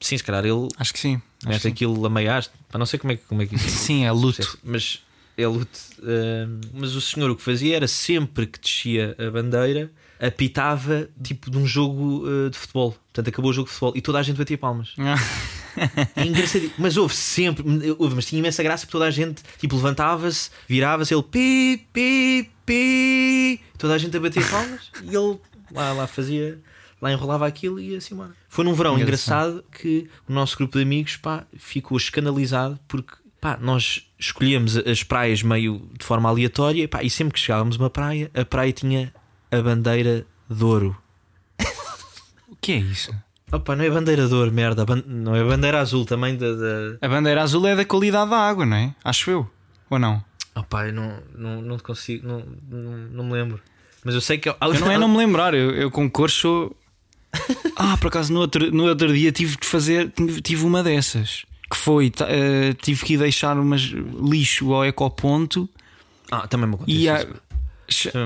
Sim, 0.00 0.18
se 0.18 0.24
calhar 0.24 0.44
ele 0.44 0.68
Acho 0.78 0.92
que 0.92 0.98
sim. 0.98 1.20
Mete 1.46 1.66
aquilo 1.68 2.04
a 2.04 2.10
meiar. 2.10 2.44
Pá, 2.70 2.78
não 2.78 2.86
sei 2.86 2.98
como 2.98 3.12
é, 3.12 3.16
que- 3.16 3.24
como 3.26 3.42
é 3.42 3.46
que 3.46 3.54
isso 3.56 3.68
Sim, 3.86 4.04
é 4.04 4.12
luto. 4.12 4.58
mas 4.64 5.02
é 5.36 5.46
luto. 5.46 5.78
Ahm, 6.02 6.60
mas 6.72 6.94
o 6.94 7.00
senhor 7.00 7.30
o 7.30 7.36
que 7.36 7.42
fazia 7.42 7.76
era 7.76 7.88
sempre 7.88 8.46
que 8.46 8.58
descia 8.58 9.16
a 9.18 9.30
bandeira, 9.30 9.90
apitava 10.20 11.08
tipo 11.22 11.50
de 11.50 11.58
um 11.58 11.66
jogo 11.66 12.24
ah, 12.26 12.50
de 12.50 12.56
futebol. 12.56 12.92
Portanto, 12.92 13.28
acabou 13.28 13.50
o 13.50 13.54
jogo 13.54 13.68
de 13.68 13.72
futebol 13.74 13.92
e 13.96 14.00
toda 14.00 14.18
a 14.18 14.22
gente 14.22 14.36
batia 14.36 14.58
palmas. 14.58 14.94
É 16.14 16.24
engraçado. 16.24 16.70
Mas 16.78 16.96
houve 16.96 17.12
sempre, 17.14 17.64
houve, 17.98 18.14
mas 18.14 18.26
tinha 18.26 18.38
imensa 18.38 18.62
graça 18.62 18.86
porque 18.86 18.92
toda 18.92 19.06
a 19.06 19.10
gente 19.10 19.42
tipo, 19.58 19.74
levantava-se, 19.74 20.48
virava-se, 20.68 21.12
ele 21.12 21.22
pi, 21.24 21.88
pi, 21.92 22.50
pi, 22.64 23.60
toda 23.76 23.94
a 23.94 23.98
gente 23.98 24.16
a 24.16 24.20
bater 24.20 24.48
palmas 24.48 24.92
e 25.02 25.16
ele 25.16 25.36
lá, 25.72 25.92
lá 25.92 26.06
fazia, 26.06 26.60
lá 27.02 27.12
enrolava 27.12 27.44
aquilo 27.44 27.80
e 27.80 27.96
assim, 27.96 28.14
mano. 28.14 28.34
Foi 28.48 28.64
num 28.64 28.72
verão 28.72 28.96
Engraçado. 28.96 29.48
engraçado 29.50 29.64
que 29.72 30.08
o 30.28 30.32
nosso 30.32 30.56
grupo 30.56 30.78
de 30.78 30.84
amigos 30.84 31.16
pá, 31.16 31.44
ficou 31.56 31.98
escandalizado 31.98 32.78
porque 32.86 33.16
pá, 33.44 33.58
nós 33.60 34.10
escolhíamos 34.18 34.74
as 34.78 35.02
praias 35.02 35.42
meio 35.42 35.86
de 35.98 36.02
forma 36.02 36.30
aleatória 36.30 36.88
pá, 36.88 37.02
e 37.02 37.10
sempre 37.10 37.34
que 37.34 37.40
chegávamos 37.40 37.76
a 37.76 37.78
uma 37.78 37.90
praia, 37.90 38.30
a 38.32 38.42
praia 38.42 38.72
tinha 38.72 39.12
a 39.52 39.60
bandeira 39.60 40.26
de 40.48 40.64
ouro. 40.64 40.96
O 42.48 42.56
que 42.64 42.72
é 42.72 42.76
isso? 42.76 43.14
Opa, 43.52 43.76
não 43.76 43.84
é 43.84 43.90
bandeira 43.90 44.26
de 44.26 44.32
ouro, 44.32 44.50
merda, 44.50 44.86
não 45.06 45.36
é 45.36 45.44
bandeira 45.44 45.78
azul 45.78 46.06
também 46.06 46.34
da. 46.34 46.50
da... 46.54 46.96
A 47.02 47.08
bandeira 47.08 47.42
azul 47.42 47.66
é 47.66 47.76
da 47.76 47.84
qualidade 47.84 48.30
da 48.30 48.38
água, 48.38 48.64
não 48.64 48.76
é? 48.76 48.94
Acho 49.04 49.30
eu. 49.30 49.50
Ou 49.90 49.98
não? 49.98 50.24
Opa, 50.54 50.86
eu 50.86 50.94
não, 50.94 51.22
não, 51.34 51.60
não 51.60 51.78
consigo, 51.78 52.26
não, 52.26 52.42
não, 52.70 52.96
não 52.96 53.24
me 53.24 53.32
lembro. 53.34 53.60
Mas 54.02 54.14
eu 54.14 54.22
sei 54.22 54.38
que. 54.38 54.48
Eu 54.48 54.56
não 54.80 54.90
é 54.90 54.96
não 54.96 55.08
me 55.08 55.18
lembrar, 55.18 55.52
eu, 55.52 55.72
eu 55.72 55.90
com 55.90 56.10
cores 56.10 56.34
sou. 56.34 56.74
Ah, 57.76 57.98
por 57.98 58.06
acaso 58.06 58.32
no 58.32 58.38
outro, 58.38 58.70
no 58.70 58.84
outro 58.84 59.12
dia 59.12 59.32
tive 59.32 59.58
que 59.58 59.66
fazer, 59.66 60.10
tive 60.42 60.64
uma 60.64 60.80
dessas. 60.80 61.44
Que 61.74 61.80
foi, 61.80 62.12
eh, 62.28 62.72
tive 62.80 63.04
que 63.04 63.14
ir 63.14 63.18
deixar 63.18 63.58
umas 63.58 63.80
lixo 63.82 64.72
ao 64.72 64.84
ecoponto 64.84 65.68
Ah, 66.30 66.46
também 66.46 66.68
me 66.68 66.76
aconteceu. 66.76 67.00
e 67.00 67.08
a- 67.08 67.26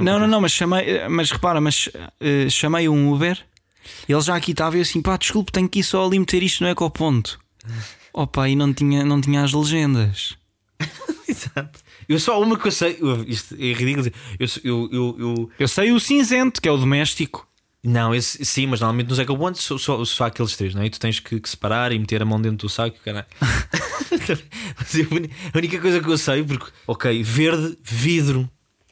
não, 0.03 0.19
não, 0.19 0.27
não, 0.29 0.41
mas 0.43 0.53
chamei, 0.53 0.81
eh, 0.87 1.09
mas 1.09 1.31
repara, 1.31 1.59
mas 1.59 1.89
eh, 2.21 2.49
chamei 2.51 2.91
um 2.91 3.11
Uber, 3.11 3.43
ele 4.07 4.21
já 4.21 4.37
aqui 4.37 4.51
estava 4.51 4.77
e 4.77 4.81
eu 4.81 4.83
assim, 4.83 5.01
pá, 5.01 5.17
desculpe, 5.17 5.51
tenho 5.51 5.67
que 5.67 5.79
ir 5.81 5.83
só 5.83 6.05
ali 6.07 6.19
meter 6.19 6.43
isto 6.43 6.63
no 6.63 6.69
ecoponto. 6.69 7.41
Opa, 8.13 8.47
e 8.51 8.55
não 8.55 8.71
tinha, 8.75 9.03
não 9.03 9.19
tinha 9.19 9.43
as 9.43 9.53
legendas. 9.55 10.37
Exato. 11.27 11.81
Eu 12.07 12.19
só 12.21 12.41
uma 12.43 12.59
que 12.59 12.69
eu 12.69 12.73
sei. 12.73 12.99
Isto 13.27 13.55
é 13.55 13.73
ridículo. 13.73 14.11
Eu, 14.39 14.47
eu, 14.63 14.89
eu, 14.93 15.17
eu- 15.19 15.51
Eu 15.59 15.69
sei 15.69 15.91
o 15.93 15.99
cinzento, 15.99 16.61
que 16.61 16.69
é 16.69 16.73
o 16.73 16.77
doméstico. 16.77 17.48
Não, 17.89 18.15
esse, 18.15 18.45
sim, 18.45 18.67
mas 18.67 18.81
normalmente 18.81 19.09
nos 19.09 19.19
ecopontos 19.19 19.63
só, 19.63 19.79
só, 19.79 20.05
só 20.05 20.25
há 20.25 20.27
aqueles 20.27 20.55
três, 20.55 20.75
não 20.75 20.83
é? 20.83 20.87
E 20.87 20.91
tu 20.91 21.01
tens 21.01 21.21
que, 21.21 21.41
que 21.41 21.49
separar 21.49 21.91
e 21.91 21.99
meter 21.99 22.21
a 22.21 22.25
mão 22.27 22.39
dentro 22.39 22.67
do 22.67 22.69
saco, 22.69 22.99
caralho. 23.03 23.25
a 23.41 25.59
única 25.59 25.81
coisa 25.81 25.99
que 25.99 26.09
eu 26.09 26.19
sei, 26.19 26.43
porque, 26.43 26.71
ok, 26.87 27.23
verde, 27.23 27.79
vidro. 27.83 28.49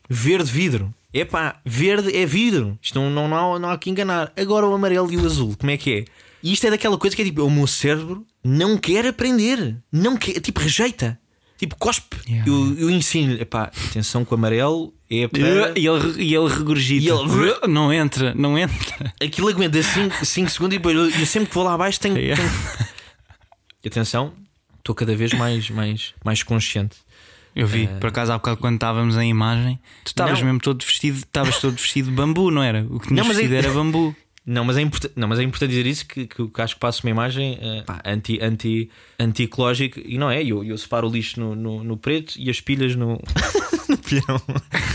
Verde, 0.09 0.51
vidro. 0.51 0.95
É 1.13 1.27
pá, 1.27 1.61
verde 1.63 2.17
é 2.17 2.25
vidro. 2.25 2.79
Isto 2.81 2.99
não, 2.99 3.11
não, 3.11 3.29
não, 3.29 3.55
há, 3.55 3.59
não 3.59 3.71
há 3.71 3.77
que 3.77 3.91
enganar. 3.91 4.33
Agora 4.35 4.67
o 4.67 4.75
amarelo 4.75 5.13
e 5.13 5.19
o 5.19 5.27
azul, 5.27 5.55
como 5.59 5.71
é 5.71 5.77
que 5.77 5.93
é? 5.93 6.05
E 6.43 6.55
isto 6.55 6.67
é 6.67 6.71
daquela 6.71 6.97
coisa 6.97 7.15
que 7.15 7.21
é 7.21 7.25
tipo, 7.27 7.43
o 7.43 7.51
meu 7.51 7.67
cérebro 7.67 8.27
não 8.43 8.79
quer 8.79 9.07
aprender. 9.07 9.77
Não 9.93 10.17
quer, 10.17 10.41
tipo, 10.41 10.61
rejeita. 10.61 11.21
Tipo, 11.59 11.77
cospe. 11.77 12.17
Yeah. 12.27 12.51
Eu, 12.51 12.79
eu 12.79 12.91
ensino-lhe, 12.91 13.43
epá, 13.43 13.71
atenção 13.91 14.25
que 14.25 14.33
o 14.33 14.37
amarelo 14.37 14.95
é 15.11 15.29
para. 15.29 15.79
E 15.79 15.87
ele, 15.87 16.23
e 16.23 16.35
ele 16.35 16.49
regurgita. 16.49 17.05
E 17.05 17.09
ele- 17.09 17.69
Não 17.69 17.93
entra, 17.93 18.35
não 18.35 18.59
entra. 18.59 19.13
Aquilo 19.23 19.49
aguenta 19.49 19.79
5 19.83 20.51
segundos 20.51 20.75
e 20.75 20.79
depois 20.79 20.97
eu, 20.97 21.27
sempre 21.27 21.49
que 21.49 21.55
vou 21.55 21.65
lá 21.65 21.75
abaixo 21.75 22.01
tenho. 22.01 22.17
Yeah. 22.19 22.43
tenho- 22.43 22.89
E 23.85 23.89
Atenção, 23.89 24.33
estou 24.79 24.95
cada 24.95 25.15
vez 25.15 25.33
mais, 25.33 25.71
mais, 25.71 26.13
mais 26.25 26.43
consciente. 26.43 26.97
Eu 27.55 27.67
vi, 27.67 27.89
por 28.01 28.09
acaso, 28.09 28.33
há 28.33 28.37
bocado 28.37 28.59
quando 28.59 28.75
estávamos 28.75 29.17
em 29.17 29.31
imagem, 29.31 29.79
tu 30.05 30.09
estavas 30.09 30.43
mesmo 30.43 30.61
todo 30.61 30.85
vestido, 30.85 31.19
estavas 31.19 31.59
todo 31.59 31.75
vestido 31.77 32.11
de 32.11 32.15
bambu, 32.15 32.51
não 32.51 32.63
era? 32.63 32.85
O 32.91 33.01
que 33.01 33.09
tinhas 33.09 33.21
Não, 33.21 33.29
mas 33.29 33.39
é- 33.39 33.41
vestido 33.49 33.55
era 33.57 33.73
bambu. 33.73 34.15
Não, 34.49 34.65
mas 34.65 34.77
é, 34.77 34.81
importa- 34.81 35.11
não, 35.17 35.27
mas 35.27 35.41
é 35.41 35.43
importante 35.43 35.71
dizer 35.71 35.87
isso 35.89 36.07
que, 36.07 36.25
que, 36.25 36.47
que 36.49 36.61
acho 36.63 36.75
que 36.75 36.81
passa 36.81 37.01
uma 37.03 37.11
imagem 37.11 37.59
eh, 37.61 37.83
pá, 37.85 38.01
anti, 38.07 38.39
anti, 38.41 38.89
anti-ecológica 39.19 40.01
e 40.05 40.17
não 40.19 40.31
é. 40.31 40.41
Eu, 40.41 40.63
eu 40.63 40.79
separo 40.79 41.09
o 41.09 41.11
lixo 41.11 41.41
no, 41.41 41.57
no, 41.57 41.83
no 41.83 41.97
preto 41.97 42.35
e 42.39 42.49
as 42.49 42.61
pilhas 42.61 42.95
no, 42.95 43.21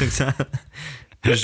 mas, 1.23 1.41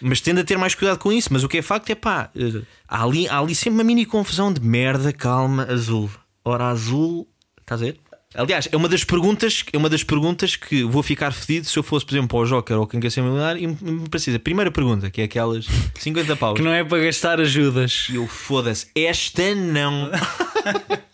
mas, 0.00 0.20
tendo 0.20 0.40
a 0.40 0.44
ter 0.44 0.56
mais 0.58 0.74
cuidado 0.74 0.98
com 0.98 1.12
isso. 1.12 1.28
Mas 1.32 1.44
o 1.44 1.48
que 1.48 1.58
é 1.58 1.62
facto 1.62 1.90
é 1.90 1.94
pá, 1.94 2.30
eh, 2.36 2.62
há 2.88 3.02
ali, 3.04 3.28
há 3.28 3.38
ali 3.38 3.54
sempre 3.54 3.78
uma 3.78 3.84
mini 3.84 4.06
confusão 4.06 4.52
de 4.52 4.60
merda, 4.60 5.12
calma, 5.12 5.64
azul. 5.70 6.10
Ora, 6.44 6.68
azul, 6.68 7.28
estás 7.60 7.82
a 7.82 7.86
ver? 7.86 7.96
Aliás, 8.32 8.68
é 8.70 8.76
uma 8.76 8.88
das 8.88 9.02
perguntas, 9.02 9.64
é 9.72 9.76
uma 9.76 9.88
das 9.88 10.04
perguntas 10.04 10.54
que 10.54 10.84
vou 10.84 11.02
ficar 11.02 11.32
fedido 11.32 11.66
se 11.66 11.76
eu 11.76 11.82
fosse, 11.82 12.06
por 12.06 12.12
exemplo, 12.14 12.28
para 12.28 12.38
o 12.38 12.46
Joker 12.46 12.78
ou 12.78 12.86
quem 12.86 13.00
quer 13.00 13.10
ser 13.10 13.22
milionário 13.22 13.60
e 13.60 13.66
me- 13.66 13.76
me 14.02 14.08
precisa. 14.08 14.38
Primeira 14.38 14.70
pergunta, 14.70 15.10
que 15.10 15.20
é 15.20 15.24
aquelas 15.24 15.66
50 15.98 16.36
paus. 16.36 16.56
Que 16.56 16.62
não 16.62 16.70
é 16.72 16.84
para 16.84 17.02
gastar 17.02 17.40
ajudas. 17.40 18.06
E 18.08 18.14
eu 18.14 18.28
foda-se, 18.28 18.86
esta 18.94 19.52
não. 19.56 20.12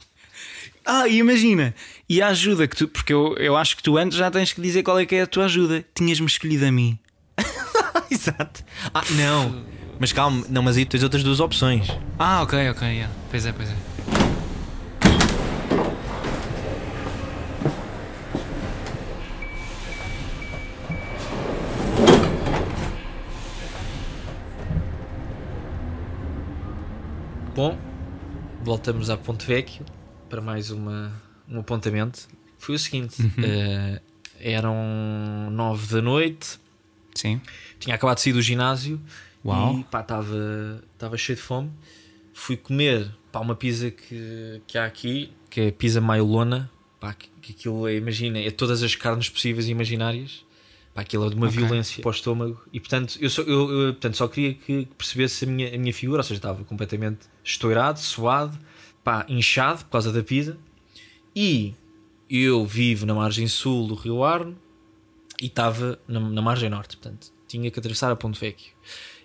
Ah, 0.88 1.08
e 1.08 1.16
imagina, 1.16 1.74
e 2.08 2.22
a 2.22 2.28
ajuda 2.28 2.68
que 2.68 2.76
tu, 2.76 2.86
porque 2.86 3.12
eu, 3.12 3.34
eu 3.38 3.56
acho 3.56 3.76
que 3.76 3.82
tu 3.82 3.98
antes 3.98 4.16
já 4.16 4.30
tens 4.30 4.52
que 4.52 4.60
dizer 4.60 4.84
qual 4.84 4.96
é 5.00 5.04
que 5.04 5.16
é 5.16 5.22
a 5.22 5.26
tua 5.26 5.46
ajuda. 5.46 5.84
Tinhas-me 5.92 6.26
escolhido 6.26 6.64
a 6.64 6.70
mim. 6.70 6.96
Exato. 8.08 8.62
Ah, 8.94 9.02
não. 9.10 9.64
Mas 9.98 10.12
calma, 10.12 10.46
não, 10.48 10.62
mas 10.62 10.76
aí 10.76 10.86
tens 10.86 11.02
outras 11.02 11.24
duas 11.24 11.40
opções. 11.40 11.88
Ah, 12.16 12.40
ok, 12.42 12.70
ok, 12.70 12.86
yeah. 12.86 13.12
pois 13.28 13.44
é, 13.44 13.52
pois 13.52 13.68
é. 13.68 13.74
Bom, 27.56 27.76
voltamos 28.62 29.10
a 29.10 29.16
Ponte 29.16 29.44
Vecchio 29.44 29.95
para 30.28 30.40
mais 30.40 30.70
uma, 30.70 31.12
um 31.48 31.60
apontamento. 31.60 32.28
Foi 32.58 32.74
o 32.74 32.78
seguinte: 32.78 33.16
eh, 33.42 34.00
eram 34.40 35.48
nove 35.50 35.94
da 35.94 36.02
noite, 36.02 36.58
Sim. 37.14 37.40
tinha 37.78 37.94
acabado 37.94 38.16
de 38.16 38.22
sair 38.22 38.32
do 38.32 38.42
ginásio 38.42 39.00
Uau. 39.44 39.74
e 39.78 39.80
estava 39.80 41.16
cheio 41.16 41.36
de 41.36 41.42
fome. 41.42 41.70
Fui 42.32 42.56
comer 42.56 43.10
pá, 43.32 43.40
uma 43.40 43.54
pizza 43.54 43.90
que, 43.90 44.60
que 44.66 44.76
há 44.76 44.84
aqui, 44.84 45.32
que 45.48 45.60
é 45.60 45.70
pizza 45.70 46.00
maiolona. 46.00 46.70
Pá, 47.00 47.12
que, 47.14 47.28
que 47.40 47.52
aquilo 47.52 47.86
é, 47.86 47.94
imagina, 47.94 48.38
é 48.38 48.50
todas 48.50 48.82
as 48.82 48.94
carnes 48.94 49.28
possíveis 49.28 49.68
e 49.68 49.70
imaginárias. 49.70 50.44
Pá, 50.94 51.02
aquilo 51.02 51.26
é 51.26 51.30
de 51.30 51.34
uma 51.36 51.46
Ok. 51.46 51.58
violência 51.58 52.02
para 52.02 52.08
o 52.08 52.12
estômago. 52.12 52.60
E 52.72 52.80
portanto, 52.80 53.16
eu 53.20 53.28
só, 53.30 53.42
eu, 53.42 53.70
eu, 53.70 53.92
portanto, 53.94 54.16
só 54.16 54.26
queria 54.28 54.54
que 54.54 54.86
percebesse 54.98 55.44
a 55.44 55.48
minha, 55.48 55.74
a 55.74 55.78
minha 55.78 55.92
figura, 55.92 56.20
ou 56.20 56.22
seja, 56.24 56.38
estava 56.38 56.64
completamente 56.64 57.20
estourado, 57.44 57.98
suado, 58.00 58.58
pá, 59.06 59.24
inchado 59.28 59.84
por 59.84 59.90
causa 59.90 60.12
da 60.12 60.20
pizza. 60.20 60.58
E 61.34 61.74
eu 62.28 62.66
vivo 62.66 63.06
na 63.06 63.14
margem 63.14 63.46
sul 63.46 63.86
do 63.86 63.94
Rio 63.94 64.24
Arno 64.24 64.56
e 65.40 65.46
estava 65.46 65.96
na, 66.08 66.18
na 66.18 66.42
margem 66.42 66.68
norte, 66.68 66.96
portanto, 66.96 67.28
tinha 67.46 67.70
que 67.70 67.78
atravessar 67.78 68.10
a 68.10 68.16
Ponte 68.16 68.40
Vecchio. 68.40 68.72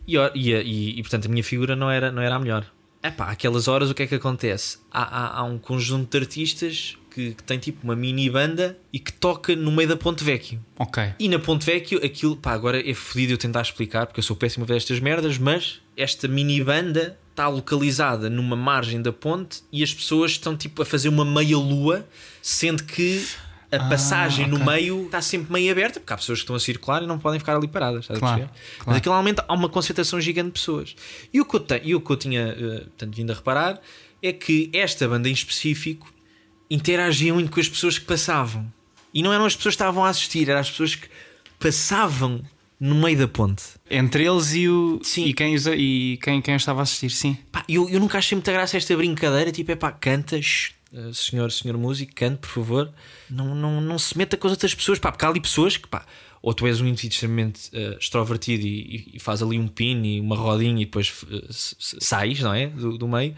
E, 0.07 0.17
e, 0.35 0.53
e, 0.53 0.99
e, 0.99 1.01
portanto, 1.01 1.25
a 1.25 1.29
minha 1.29 1.43
figura 1.43 1.75
não 1.75 1.89
era, 1.89 2.11
não 2.11 2.21
era 2.21 2.35
a 2.35 2.39
melhor. 2.39 2.71
Epá, 3.01 3.31
aquelas 3.31 3.67
horas 3.67 3.89
o 3.89 3.95
que 3.95 4.03
é 4.03 4.07
que 4.07 4.13
acontece? 4.13 4.77
Há, 4.91 5.01
há, 5.01 5.39
há 5.39 5.43
um 5.45 5.57
conjunto 5.57 6.11
de 6.11 6.23
artistas 6.23 6.95
que, 7.09 7.33
que 7.33 7.41
tem 7.41 7.57
tipo 7.57 7.83
uma 7.83 7.95
mini 7.95 8.29
banda 8.29 8.77
e 8.93 8.99
que 8.99 9.11
toca 9.11 9.55
no 9.55 9.71
meio 9.71 9.89
da 9.89 9.97
Ponte 9.97 10.23
Vecchio. 10.23 10.63
Ok. 10.77 11.13
E 11.17 11.27
na 11.27 11.39
Ponte 11.39 11.65
Vecchio, 11.65 11.97
aquilo, 12.05 12.37
pá, 12.37 12.51
agora 12.51 12.87
é 12.87 12.93
fodido 12.93 13.33
eu 13.33 13.37
tentar 13.39 13.63
explicar 13.63 14.05
porque 14.05 14.19
eu 14.19 14.23
sou 14.23 14.35
péssimo 14.35 14.63
a 14.63 14.67
ver 14.67 14.77
estas 14.77 14.99
merdas, 14.99 15.39
mas 15.39 15.81
esta 15.97 16.27
mini 16.27 16.63
banda 16.63 17.17
está 17.31 17.47
localizada 17.47 18.29
numa 18.29 18.55
margem 18.55 19.01
da 19.01 19.11
ponte 19.11 19.63
e 19.71 19.81
as 19.83 19.93
pessoas 19.93 20.31
estão 20.31 20.55
tipo 20.55 20.81
a 20.81 20.85
fazer 20.85 21.09
uma 21.09 21.25
meia 21.25 21.57
lua, 21.57 22.07
sendo 22.41 22.83
que 22.83 23.25
a 23.71 23.77
Ah, 23.77 23.89
passagem 23.89 24.47
no 24.47 24.57
ok. 24.57 24.65
meio 24.67 25.05
está 25.05 25.21
sempre 25.21 25.51
meio 25.53 25.71
aberta, 25.71 25.99
porque 25.99 26.11
há 26.11 26.17
pessoas 26.17 26.39
que 26.39 26.43
estão 26.43 26.55
a 26.57 26.59
circular 26.59 27.01
e 27.03 27.07
não 27.07 27.17
podem 27.17 27.39
ficar 27.39 27.55
ali 27.55 27.69
paradas, 27.69 28.01
estás 28.01 28.17
a 28.17 28.19
Claro, 28.19 28.41
claro. 28.41 28.51
Mas 28.85 28.97
aquilo 28.97 29.13
realmente 29.15 29.41
há 29.47 29.53
uma 29.53 29.69
concentração 29.69 30.19
gigante 30.19 30.47
de 30.47 30.51
pessoas. 30.53 30.93
E 31.33 31.39
o 31.39 31.45
que 31.45 31.55
eu, 31.55 31.59
te- 31.61 31.81
e 31.85 31.95
o 31.95 32.01
que 32.01 32.11
eu 32.11 32.17
tinha 32.17 32.41
eh, 32.49 32.79
portanto, 32.81 33.15
vindo 33.15 33.31
a 33.31 33.35
reparar 33.35 33.79
é 34.21 34.33
que 34.33 34.69
esta 34.73 35.07
banda 35.07 35.29
em 35.29 35.31
específico 35.31 36.13
interagia 36.69 37.33
muito 37.33 37.49
com 37.49 37.59
as 37.61 37.69
pessoas 37.69 37.97
que 37.97 38.05
passavam. 38.05 38.71
E 39.13 39.23
não 39.23 39.31
eram 39.33 39.45
as 39.45 39.55
pessoas 39.55 39.73
que 39.75 39.81
estavam 39.81 40.03
a 40.03 40.09
assistir, 40.09 40.49
eram 40.49 40.59
as 40.59 40.69
pessoas 40.69 40.95
que 40.95 41.07
passavam 41.59 42.41
no 42.83 42.95
meio 42.95 43.15
da 43.17 43.27
ponte. 43.27 43.63
Entre 43.89 44.25
eles 44.25 44.53
e 44.55 44.67
o. 44.67 44.99
Sim. 45.03 45.25
E 45.25 45.33
quem, 45.35 45.53
usa- 45.53 45.75
e 45.75 46.17
quem, 46.23 46.41
quem 46.41 46.55
estava 46.55 46.79
a 46.79 46.83
assistir, 46.83 47.11
sim. 47.11 47.37
Pá, 47.51 47.63
eu, 47.69 47.87
eu 47.87 47.99
nunca 47.99 48.17
achei 48.17 48.35
muita 48.35 48.51
graça 48.51 48.75
esta 48.75 48.97
brincadeira. 48.97 49.51
Tipo, 49.51 49.71
é 49.71 49.75
pá, 49.75 49.91
canta, 49.91 50.41
shh, 50.41 50.71
eh, 50.91 51.11
senhor, 51.13 51.51
senhor 51.51 51.77
músico, 51.77 52.11
cante, 52.15 52.39
por 52.39 52.49
favor. 52.49 52.91
Não, 53.29 53.53
não, 53.53 53.79
não 53.79 53.99
se 53.99 54.17
meta 54.17 54.35
com 54.35 54.47
as 54.47 54.51
outras 54.53 54.73
pessoas. 54.73 54.97
Pá, 54.97 55.11
porque 55.11 55.23
há 55.23 55.29
ali 55.29 55.39
pessoas 55.39 55.77
que, 55.77 55.87
pá, 55.87 56.03
ou 56.41 56.55
tu 56.55 56.65
és 56.65 56.81
um 56.81 56.87
indivíduo 56.87 57.13
extremamente 57.13 57.69
eh, 57.71 57.97
extrovertido 57.99 58.65
e, 58.65 59.11
e- 59.13 59.19
faz 59.19 59.43
ali 59.43 59.59
um 59.59 59.67
pin 59.67 60.01
e 60.03 60.19
uma 60.19 60.35
rodinha 60.35 60.81
e 60.81 60.85
depois 60.85 61.13
s- 61.49 61.75
sais, 61.99 62.39
não 62.39 62.51
é? 62.51 62.65
Do, 62.65 62.97
do 62.97 63.07
meio. 63.07 63.35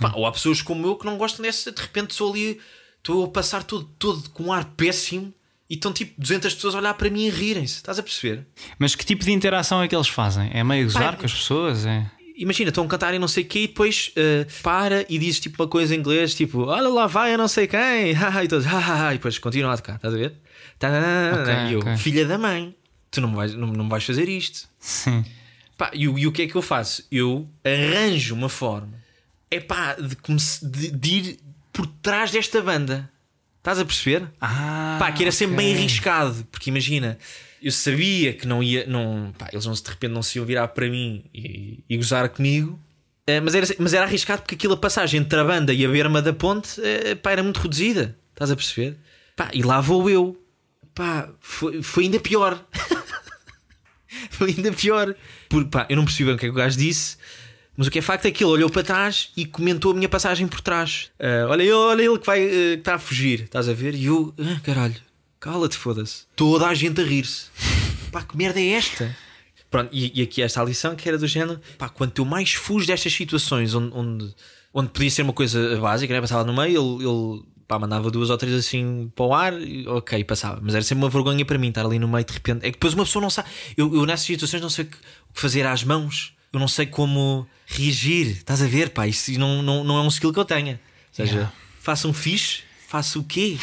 Pá, 0.00 0.12
ou 0.16 0.24
há 0.26 0.32
pessoas 0.32 0.62
como 0.62 0.86
eu 0.86 0.96
que 0.96 1.04
não 1.04 1.18
gostam 1.18 1.42
dessa. 1.44 1.70
De 1.70 1.82
repente 1.82 2.14
sou 2.14 2.32
ali, 2.32 2.58
estou 2.96 3.26
a 3.26 3.28
passar 3.28 3.62
todo, 3.62 3.84
todo 3.98 4.30
com 4.30 4.44
um 4.44 4.52
ar 4.54 4.64
péssimo 4.74 5.34
e 5.68 5.74
estão 5.74 5.92
tipo 5.92 6.20
200 6.20 6.54
pessoas 6.54 6.74
a 6.74 6.78
olhar 6.78 6.94
para 6.94 7.10
mim 7.10 7.26
e 7.26 7.30
rirem-se. 7.30 7.76
Estás 7.76 7.98
a 7.98 8.02
perceber? 8.02 8.46
Mas 8.78 8.94
que 8.94 9.04
tipo 9.04 9.24
de 9.24 9.32
interação 9.32 9.82
é 9.82 9.88
que 9.88 9.94
eles 9.94 10.08
fazem? 10.08 10.50
É 10.52 10.62
meio 10.62 10.84
gozar 10.84 11.16
com 11.16 11.26
as 11.26 11.34
pessoas? 11.34 11.86
É. 11.86 12.10
imagina, 12.36 12.68
estão 12.68 12.84
a 12.84 12.88
cantar 12.88 13.14
e 13.14 13.18
não 13.18 13.28
sei 13.28 13.44
o 13.44 13.46
quê, 13.46 13.60
e 13.60 13.66
depois 13.68 14.12
uh, 14.16 14.62
para 14.62 15.04
e 15.08 15.18
diz 15.18 15.40
tipo 15.40 15.62
uma 15.62 15.68
coisa 15.68 15.94
em 15.94 15.98
inglês, 15.98 16.34
tipo, 16.34 16.64
olha 16.64 16.88
lá 16.88 17.06
vai 17.06 17.34
a 17.34 17.38
não 17.38 17.48
sei 17.48 17.66
quem, 17.66 18.12
e 18.12 18.48
todos, 18.48 18.66
e 18.66 19.12
depois 19.12 19.38
continua 19.38 19.72
a 19.72 19.76
tocar, 19.76 19.96
estás 19.96 20.14
a 20.14 20.16
ver? 20.16 20.34
Okay, 21.42 21.54
e 21.68 21.72
eu, 21.72 21.78
okay. 21.80 21.96
filha 21.96 22.26
da 22.26 22.36
mãe, 22.36 22.74
tu 23.10 23.20
não 23.20 23.34
vais, 23.34 23.54
não, 23.54 23.68
não 23.68 23.88
vais 23.88 24.04
fazer 24.04 24.28
isto. 24.28 24.68
Sim. 24.78 25.24
Pá, 25.76 25.90
e, 25.92 26.02
e 26.02 26.26
o 26.26 26.32
que 26.32 26.42
é 26.42 26.46
que 26.46 26.54
eu 26.54 26.62
faço? 26.62 27.04
Eu 27.10 27.48
arranjo 27.64 28.34
uma 28.34 28.48
forma 28.48 29.06
é 29.50 29.60
pá, 29.60 29.94
de, 29.94 30.16
de, 30.62 30.90
de 30.90 31.10
ir 31.10 31.38
por 31.72 31.86
trás 31.86 32.30
desta 32.30 32.60
banda. 32.60 33.10
Estás 33.66 33.80
a 33.80 33.84
perceber? 33.84 34.28
Ah, 34.40 34.94
pá, 34.96 35.10
que 35.10 35.24
era 35.24 35.32
sempre 35.32 35.56
okay. 35.56 35.66
bem 35.66 35.76
arriscado, 35.76 36.46
porque 36.52 36.70
imagina, 36.70 37.18
eu 37.60 37.72
sabia 37.72 38.32
que 38.32 38.46
não 38.46 38.62
ia, 38.62 38.86
não, 38.86 39.34
pá, 39.36 39.48
eles 39.52 39.66
não, 39.66 39.72
de 39.72 39.82
repente 39.84 40.12
não 40.12 40.22
se 40.22 40.38
iam 40.38 40.46
virar 40.46 40.68
para 40.68 40.88
mim 40.88 41.24
e, 41.34 41.82
e 41.88 41.96
gozar 41.96 42.28
comigo, 42.28 42.78
é, 43.26 43.40
mas, 43.40 43.56
era, 43.56 43.66
mas 43.80 43.92
era 43.92 44.06
arriscado 44.06 44.42
porque 44.42 44.54
aquela 44.54 44.76
passagem 44.76 45.18
entre 45.18 45.36
a 45.40 45.42
banda 45.42 45.74
e 45.74 45.84
a 45.84 45.88
berma 45.88 46.22
da 46.22 46.32
ponte 46.32 46.80
é, 46.80 47.16
pá, 47.16 47.32
era 47.32 47.42
muito 47.42 47.58
reduzida. 47.58 48.16
Estás 48.30 48.52
a 48.52 48.54
perceber? 48.54 48.98
Pá, 49.34 49.50
e 49.52 49.64
lá 49.64 49.80
vou 49.80 50.08
eu, 50.08 50.40
pá, 50.94 51.28
foi, 51.40 51.82
foi 51.82 52.04
ainda 52.04 52.20
pior. 52.20 52.64
foi 54.30 54.50
ainda 54.56 54.70
pior. 54.70 55.12
Porque, 55.48 55.70
pá, 55.70 55.86
eu 55.90 55.96
não 55.96 56.04
percebi 56.04 56.26
bem 56.26 56.36
o 56.36 56.38
que 56.38 56.46
é 56.46 56.48
que 56.50 56.54
o 56.54 56.56
gajo 56.56 56.78
disse. 56.78 57.16
Mas 57.76 57.86
o 57.86 57.90
que 57.90 57.98
é 57.98 58.02
facto 58.02 58.26
é 58.26 58.30
que 58.30 58.42
ele 58.42 58.52
olhou 58.52 58.70
para 58.70 58.82
trás 58.82 59.30
e 59.36 59.44
comentou 59.44 59.92
a 59.92 59.94
minha 59.94 60.08
passagem 60.08 60.46
por 60.46 60.60
trás. 60.60 61.10
Uh, 61.20 61.48
olha, 61.48 61.62
ele, 61.62 61.72
olha 61.72 62.02
ele 62.02 62.18
que 62.18 62.26
vai 62.26 62.46
uh, 62.46 62.48
que 62.48 62.74
está 62.78 62.94
a 62.94 62.98
fugir, 62.98 63.42
estás 63.42 63.68
a 63.68 63.74
ver? 63.74 63.94
E 63.94 64.06
eu, 64.06 64.34
ah, 64.38 64.60
caralho, 64.62 64.96
cala-te, 65.38 65.76
foda-se. 65.76 66.24
Toda 66.34 66.66
a 66.66 66.74
gente 66.74 67.00
a 67.00 67.04
rir-se. 67.04 67.46
Pá, 68.10 68.22
que 68.22 68.36
merda 68.36 68.60
é 68.60 68.68
esta? 68.70 69.14
Pronto, 69.70 69.90
e, 69.92 70.20
e, 70.20 70.22
aqui 70.22 70.40
esta 70.40 70.62
lição 70.62 70.94
que 70.94 71.08
era 71.08 71.18
do 71.18 71.26
género: 71.26 71.60
pá, 71.76 71.88
quanto 71.88 72.22
eu 72.22 72.24
mais 72.24 72.54
fujo 72.54 72.86
destas 72.86 73.12
situações 73.12 73.74
onde, 73.74 73.94
onde, 73.94 74.34
onde 74.72 74.88
podia 74.90 75.10
ser 75.10 75.22
uma 75.22 75.32
coisa 75.32 75.78
básica, 75.78 76.14
né? 76.14 76.20
passava 76.20 76.44
no 76.44 76.54
meio, 76.54 76.98
ele, 76.98 77.04
ele 77.04 77.42
pá, 77.66 77.78
mandava 77.78 78.10
duas 78.10 78.30
ou 78.30 78.38
três 78.38 78.54
assim 78.54 79.10
para 79.14 79.24
o 79.24 79.34
ar, 79.34 79.52
ok, 79.88 80.22
passava. 80.24 80.60
Mas 80.62 80.74
era 80.74 80.84
sempre 80.84 81.04
uma 81.04 81.10
vergonha 81.10 81.44
para 81.44 81.58
mim 81.58 81.68
estar 81.68 81.84
ali 81.84 81.98
no 81.98 82.08
meio 82.08 82.24
de 82.24 82.32
repente. 82.32 82.64
É 82.64 82.70
que 82.70 82.72
depois 82.72 82.94
uma 82.94 83.04
pessoa 83.04 83.22
não 83.22 83.28
sabe. 83.28 83.48
Eu, 83.76 83.94
eu 83.94 84.06
nessas 84.06 84.24
situações 84.24 84.62
não 84.62 84.70
sei 84.70 84.84
o 84.84 84.88
que 84.88 84.96
fazer 85.34 85.66
às 85.66 85.82
mãos 85.82 86.35
eu 86.56 86.60
não 86.60 86.68
sei 86.68 86.86
como 86.86 87.46
reagir. 87.66 88.28
Estás 88.28 88.62
a 88.62 88.66
ver, 88.66 88.90
pá? 88.90 89.06
Isso 89.06 89.30
não, 89.38 89.62
não, 89.62 89.84
não 89.84 89.98
é 89.98 90.00
um 90.00 90.08
skill 90.08 90.32
que 90.32 90.38
eu 90.38 90.44
tenha. 90.44 90.80
Ou 91.10 91.14
seja, 91.14 91.34
yeah. 91.34 91.52
faça 91.80 92.08
um 92.08 92.12
fixe, 92.12 92.62
faça 92.88 93.18
o 93.18 93.24
quê? 93.24 93.58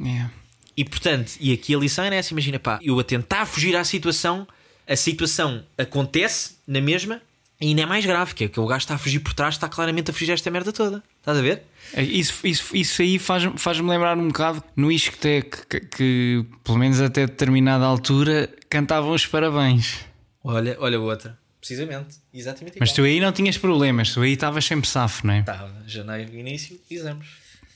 Yeah. 0.00 0.30
E 0.76 0.84
portanto, 0.84 1.32
e 1.38 1.52
aqui 1.52 1.74
a 1.74 1.78
lição 1.78 2.04
é 2.04 2.16
essa: 2.16 2.32
imagina, 2.32 2.58
pá, 2.58 2.80
eu 2.82 2.98
a 2.98 3.04
tentar 3.04 3.46
fugir 3.46 3.76
à 3.76 3.84
situação, 3.84 4.46
a 4.88 4.96
situação 4.96 5.64
acontece 5.78 6.56
na 6.66 6.80
mesma 6.80 7.22
e 7.60 7.68
ainda 7.68 7.82
é 7.82 7.86
mais 7.86 8.04
grave, 8.04 8.34
que 8.34 8.44
é 8.44 8.48
que 8.48 8.58
o 8.58 8.66
gajo 8.66 8.82
está 8.82 8.96
a 8.96 8.98
fugir 8.98 9.20
por 9.20 9.32
trás, 9.32 9.54
está 9.54 9.68
claramente 9.68 10.10
a 10.10 10.14
fugir 10.14 10.32
esta 10.32 10.50
merda 10.50 10.72
toda. 10.72 11.04
Estás 11.20 11.38
a 11.38 11.40
ver? 11.40 11.62
É, 11.94 12.02
isso, 12.02 12.44
isso, 12.44 12.74
isso 12.74 13.00
aí 13.00 13.16
faz-me 13.20 13.56
faz 13.56 13.78
lembrar 13.78 14.18
um 14.18 14.26
bocado 14.26 14.60
no 14.74 14.90
Isquetec 14.90 15.66
que, 15.68 15.80
que, 15.80 16.44
pelo 16.64 16.78
menos 16.78 17.00
até 17.00 17.26
determinada 17.26 17.84
altura, 17.84 18.50
cantavam 18.68 19.12
os 19.12 19.24
parabéns. 19.24 20.00
Olha, 20.42 20.76
olha 20.80 20.98
outra. 20.98 21.41
Precisamente, 21.62 22.16
exatamente. 22.34 22.76
Mas 22.80 22.92
tu 22.92 23.02
aí 23.02 23.20
não 23.20 23.30
tinhas 23.30 23.56
problemas, 23.56 24.12
tu 24.12 24.20
aí 24.20 24.32
estavas 24.32 24.64
sempre 24.64 24.88
safo, 24.88 25.24
não 25.24 25.34
é? 25.34 25.40
Estava, 25.40 25.72
janeiro, 25.86 26.34
início, 26.34 26.76
exames. 26.90 27.28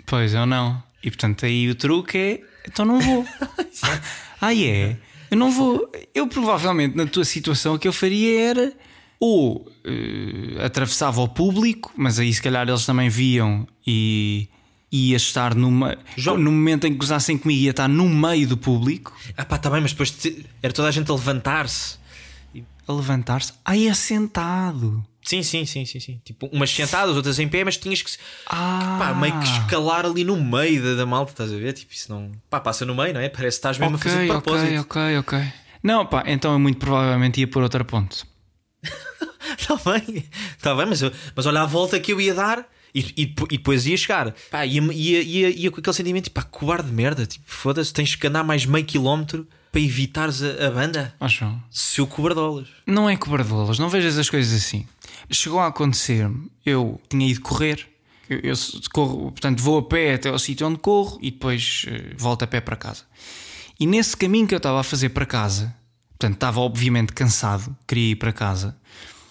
Pois, 0.05 0.35
eu 0.35 0.45
não. 0.45 0.83
E 1.05 1.09
portanto 1.09 1.47
aí 1.47 1.71
o 1.71 1.75
truque 1.76 2.19
é, 2.19 2.40
então 2.66 2.85
não 2.85 2.99
vou. 2.99 3.25
ah, 4.43 4.52
é? 4.52 4.97
Eu 5.31 5.38
não 5.38 5.52
vou. 5.52 5.88
Eu 6.12 6.26
provavelmente 6.26 6.97
na 6.97 7.07
tua 7.07 7.25
situação 7.25 7.75
o 7.75 7.78
que 7.78 7.87
eu 7.87 7.93
faria 7.93 8.40
era 8.40 8.73
ou 9.21 9.59
uh, 9.59 10.64
atravessava 10.64 11.21
o 11.21 11.28
público, 11.28 11.93
mas 11.97 12.19
aí 12.19 12.35
se 12.35 12.43
calhar 12.43 12.69
eles 12.69 12.85
também 12.85 13.09
viam 13.09 13.69
e 13.87 14.49
ia 14.90 15.16
estar 15.16 15.55
numa. 15.55 15.97
João... 16.16 16.37
No 16.37 16.50
momento 16.50 16.88
em 16.88 16.90
que 16.90 16.99
gozassem 16.99 17.38
comigo, 17.38 17.61
ia 17.61 17.71
estar 17.71 17.87
no 17.87 18.09
meio 18.09 18.49
do 18.49 18.57
público. 18.57 19.16
Ah, 19.37 19.45
pá, 19.45 19.58
tá 19.58 19.71
bem, 19.71 19.80
mas 19.80 19.93
depois 19.93 20.13
era 20.61 20.73
toda 20.73 20.89
a 20.89 20.91
gente 20.91 21.08
a 21.08 21.15
levantar-se 21.15 22.04
a 22.86 22.92
levantar-se. 22.92 23.52
Aí 23.64 23.88
é 23.88 23.95
sentado. 23.95 25.04
Sim, 25.23 25.42
sim, 25.42 25.66
sim, 25.66 25.84
sim, 25.84 25.99
sim. 25.99 26.21
Tipo, 26.25 26.47
umas 26.52 26.71
sentadas, 26.71 27.16
outras 27.16 27.38
em 27.40 27.49
pé, 27.49 27.64
mas 27.64 27.76
tinhas 27.76 28.00
que, 28.00 28.12
ah. 28.47 28.97
pá, 28.97 29.12
meio 29.12 29.36
que 29.40 29.45
escalar 29.45 30.06
ali 30.06 30.23
no 30.23 30.40
meio 30.40 30.80
da, 30.80 30.95
da 30.95 31.06
malta, 31.06 31.32
estás 31.32 31.52
a 31.52 31.56
ver? 31.56 31.73
Tipo, 31.73 31.92
isso 31.92 32.12
não. 32.12 32.30
Pá, 32.49 32.60
passa 32.60 32.84
no 32.84 32.95
meio, 32.95 33.12
não 33.12 33.21
é? 33.21 33.28
Parece 33.28 33.56
que 33.56 33.58
estás 33.58 33.76
mesmo 33.76 33.97
okay, 33.97 34.08
a 34.08 34.14
fazer 34.14 34.26
de 34.26 34.32
propósito. 34.32 34.80
Ok, 34.82 35.02
ok, 35.16 35.38
ok. 35.38 35.52
Não, 35.82 36.06
pá, 36.06 36.23
então 36.26 36.52
eu 36.52 36.60
muito 36.60 36.78
provavelmente 36.78 37.40
ia 37.40 37.49
por 37.49 37.62
outra 37.62 37.84
ponte. 37.84 38.25
Está 39.58 39.75
bem, 39.84 40.25
está 40.56 40.75
bem, 40.76 40.86
mas, 40.86 41.00
mas 41.34 41.47
olha 41.47 41.62
a 41.62 41.66
volta 41.66 41.99
que 41.99 42.12
eu 42.12 42.21
ia 42.21 42.34
dar 42.34 42.64
e, 42.95 43.00
e, 43.00 43.23
e 43.23 43.58
depois 43.58 43.84
ia 43.84 43.97
chegar. 43.97 44.32
Pá, 44.49 44.64
ia, 44.64 44.80
ia, 44.80 45.23
ia, 45.23 45.49
ia 45.50 45.71
com 45.73 45.80
aquele 45.80 45.95
sentimento, 45.95 46.25
tipo, 46.25 46.40
pá, 46.40 46.47
cobarde 46.47 46.88
de 46.88 46.95
merda, 46.95 47.26
tipo, 47.26 47.45
foda-se, 47.47 47.92
tens 47.92 48.14
que 48.14 48.26
andar 48.28 48.45
mais 48.45 48.64
meio 48.64 48.84
quilómetro 48.84 49.47
para 49.76 49.82
evitares 49.82 50.43
a, 50.43 50.69
a 50.69 50.71
banda? 50.71 51.15
Acho. 51.21 51.54
Seu 51.71 52.06
cobardolas. 52.06 52.67
Não 52.86 53.10
é 53.10 53.15
cobardolas, 53.15 53.78
não 53.78 53.91
vejas 53.91 54.17
as 54.17 54.30
coisas 54.30 54.54
assim. 54.54 54.86
Chegou 55.30 55.60
a 55.60 55.67
acontecer, 55.67 56.30
eu 56.65 56.99
tinha 57.10 57.28
ido 57.28 57.43
correr, 57.43 57.86
eu, 58.26 58.39
eu 58.39 58.54
corro, 58.91 59.32
portanto 59.32 59.62
vou 59.62 59.76
a 59.76 59.82
pé 59.82 60.15
até 60.15 60.30
ao 60.30 60.39
sítio 60.39 60.67
onde 60.67 60.78
corro 60.78 61.19
e 61.21 61.30
depois 61.30 61.84
uh, 61.89 62.15
volto 62.17 62.43
a 62.43 62.47
pé 62.47 62.58
para 62.58 62.75
casa. 62.75 63.02
E 63.78 63.86
nesse 63.86 64.17
caminho 64.17 64.47
que 64.47 64.54
eu 64.54 64.56
estava 64.56 64.80
a 64.80 64.82
fazer 64.82 65.10
para 65.10 65.26
casa, 65.26 65.76
portanto 66.08 66.36
estava 66.36 66.60
obviamente 66.60 67.12
cansado, 67.12 67.76
queria 67.86 68.12
ir 68.12 68.17
para 68.17 68.32
casa, 68.32 68.75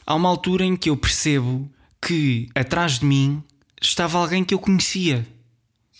há 0.05 0.13
uma 0.13 0.29
altura 0.29 0.63
em 0.63 0.75
que 0.75 0.91
eu 0.91 0.95
percebo 0.95 1.67
que 1.99 2.49
atrás 2.53 2.99
de 2.99 3.05
mim 3.07 3.41
estava 3.81 4.19
alguém 4.19 4.43
que 4.43 4.53
eu 4.53 4.59
conhecia 4.59 5.25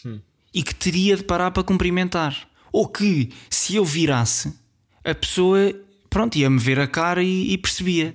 hum. 0.05 0.19
e 0.53 0.62
que 0.62 0.75
teria 0.75 1.17
de 1.17 1.23
parar 1.23 1.49
para 1.49 1.63
cumprimentar. 1.63 2.47
Ou 2.75 2.85
que, 2.85 3.29
se 3.49 3.77
eu 3.77 3.85
virasse, 3.85 4.53
a 5.01 5.15
pessoa, 5.15 5.73
pronto, 6.09 6.38
ia-me 6.38 6.59
ver 6.59 6.77
a 6.77 6.85
cara 6.85 7.23
e, 7.23 7.53
e 7.53 7.57
percebia. 7.57 8.13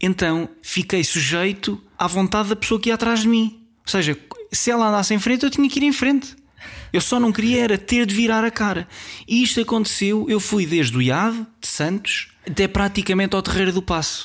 Então 0.00 0.48
fiquei 0.62 1.04
sujeito 1.04 1.78
à 1.98 2.06
vontade 2.06 2.48
da 2.48 2.56
pessoa 2.56 2.80
que 2.80 2.88
ia 2.88 2.94
atrás 2.94 3.20
de 3.20 3.28
mim. 3.28 3.62
Ou 3.84 3.90
seja, 3.90 4.16
se 4.50 4.70
ela 4.70 4.88
andasse 4.88 5.12
em 5.12 5.18
frente, 5.18 5.44
eu 5.44 5.50
tinha 5.50 5.68
que 5.68 5.78
ir 5.78 5.82
em 5.82 5.92
frente. 5.92 6.34
Eu 6.90 7.02
só 7.02 7.20
não 7.20 7.30
queria 7.30 7.62
era 7.62 7.76
ter 7.76 8.06
de 8.06 8.14
virar 8.14 8.42
a 8.42 8.50
cara. 8.50 8.88
E 9.28 9.42
isto 9.42 9.60
aconteceu, 9.60 10.24
eu 10.30 10.40
fui 10.40 10.64
desde 10.64 10.96
o 10.96 11.02
IAD, 11.02 11.46
de 11.60 11.68
Santos, 11.68 12.28
até 12.48 12.66
praticamente 12.66 13.36
ao 13.36 13.42
Terreiro 13.42 13.74
do 13.74 13.82
Passo. 13.82 14.24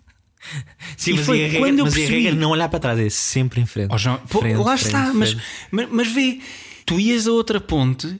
Sim, 0.96 1.16
mas 1.16 1.26
foi 1.26 1.40
regra, 1.40 1.58
quando 1.58 1.78
eu 1.80 1.84
percebi... 1.84 2.06
a 2.06 2.08
regra 2.08 2.34
não 2.34 2.48
olhar 2.48 2.70
para 2.70 2.80
trás, 2.80 2.98
é 2.98 3.10
sempre 3.10 3.60
em 3.60 3.66
frente. 3.66 3.92
Oh, 3.92 3.98
João, 3.98 4.16
Pô, 4.26 4.38
frente 4.38 4.56
lá 4.56 4.78
frente, 4.78 4.86
está, 4.86 5.12
frente. 5.12 5.18
Mas, 5.18 5.36
mas, 5.70 5.88
mas 5.90 6.08
vê, 6.08 6.40
tu 6.86 6.98
ias 6.98 7.26
a 7.26 7.32
outra 7.32 7.60
ponte 7.60 8.18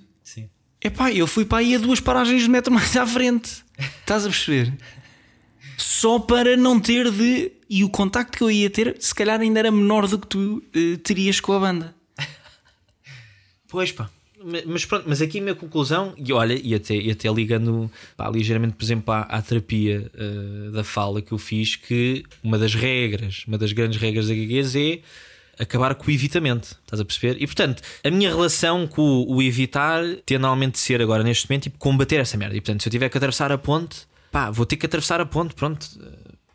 Epá, 0.89 1.13
eu 1.13 1.27
fui 1.27 1.45
para 1.45 1.59
aí 1.59 1.75
a 1.75 1.79
duas 1.79 2.01
paragens 2.01 2.45
de 2.45 2.49
metro 2.49 2.73
mais 2.73 2.97
à 2.97 3.07
frente. 3.07 3.63
Estás 4.01 4.25
a 4.25 4.31
perceber? 4.31 4.73
Só 5.77 6.19
para 6.19 6.57
não 6.57 6.81
ter 6.81 7.11
de. 7.11 7.53
E 7.69 7.85
o 7.85 7.91
contacto 7.91 8.39
que 8.39 8.43
eu 8.43 8.51
ia 8.51 8.71
ter, 8.71 8.97
se 8.99 9.15
calhar 9.15 9.39
ainda 9.39 9.59
era 9.59 9.71
menor 9.71 10.09
do 10.09 10.19
que 10.19 10.27
tu 10.27 10.63
uh, 10.75 10.99
terias 10.99 11.41
com 11.41 11.53
a 11.53 11.61
banda. 11.61 11.95
Pois 13.69 13.93
pá. 13.93 14.09
Mas 14.65 14.87
pronto, 14.87 15.05
mas 15.07 15.21
aqui 15.21 15.41
a 15.41 15.43
minha 15.43 15.55
conclusão, 15.55 16.15
e 16.17 16.33
olha, 16.33 16.59
e 16.59 16.75
até, 16.75 16.95
e 16.95 17.11
até 17.11 17.31
ligando 17.31 17.91
pá, 18.17 18.31
ligeiramente, 18.31 18.77
por 18.77 18.83
exemplo, 18.83 19.13
à, 19.13 19.23
à 19.23 19.43
terapia 19.43 20.11
uh, 20.15 20.71
da 20.71 20.83
fala 20.83 21.21
que 21.21 21.33
eu 21.33 21.39
fiz, 21.39 21.77
que 21.77 22.25
uma 22.43 22.57
das 22.57 22.75
regras, 22.75 23.45
uma 23.47 23.59
das 23.59 23.73
grandes 23.73 24.01
regras 24.01 24.29
da 24.29 24.35
gaguez 24.35 24.75
é 24.75 25.01
acabar 25.59 25.95
com 25.95 26.07
o 26.07 26.11
evitamento, 26.11 26.77
estás 26.85 27.01
a 27.01 27.05
perceber? 27.05 27.41
E 27.41 27.47
portanto, 27.47 27.83
a 28.05 28.11
minha 28.11 28.29
relação 28.29 28.87
com 28.87 29.25
o, 29.29 29.43
evitar 29.43 30.03
tende 30.25 30.41
normalmente 30.41 30.75
de 30.75 30.81
ser 30.81 31.03
agora 31.03 31.23
neste 31.23 31.49
momento 31.49 31.65
tipo, 31.65 31.79
combater 31.79 32.17
essa 32.17 32.37
merda. 32.37 32.57
E 32.57 32.61
portanto, 32.61 32.83
se 32.83 32.89
eu 32.89 32.91
tiver 32.91 33.09
que 33.09 33.17
atravessar 33.17 33.51
a 33.53 33.59
ponte, 33.59 34.07
pá, 34.31 34.51
vou 34.51 34.67
ter 34.67 34.77
que 34.77 34.87
atravessar 34.87 35.21
a 35.21 35.27
ponte, 35.27 35.55
pronto. 35.55 35.87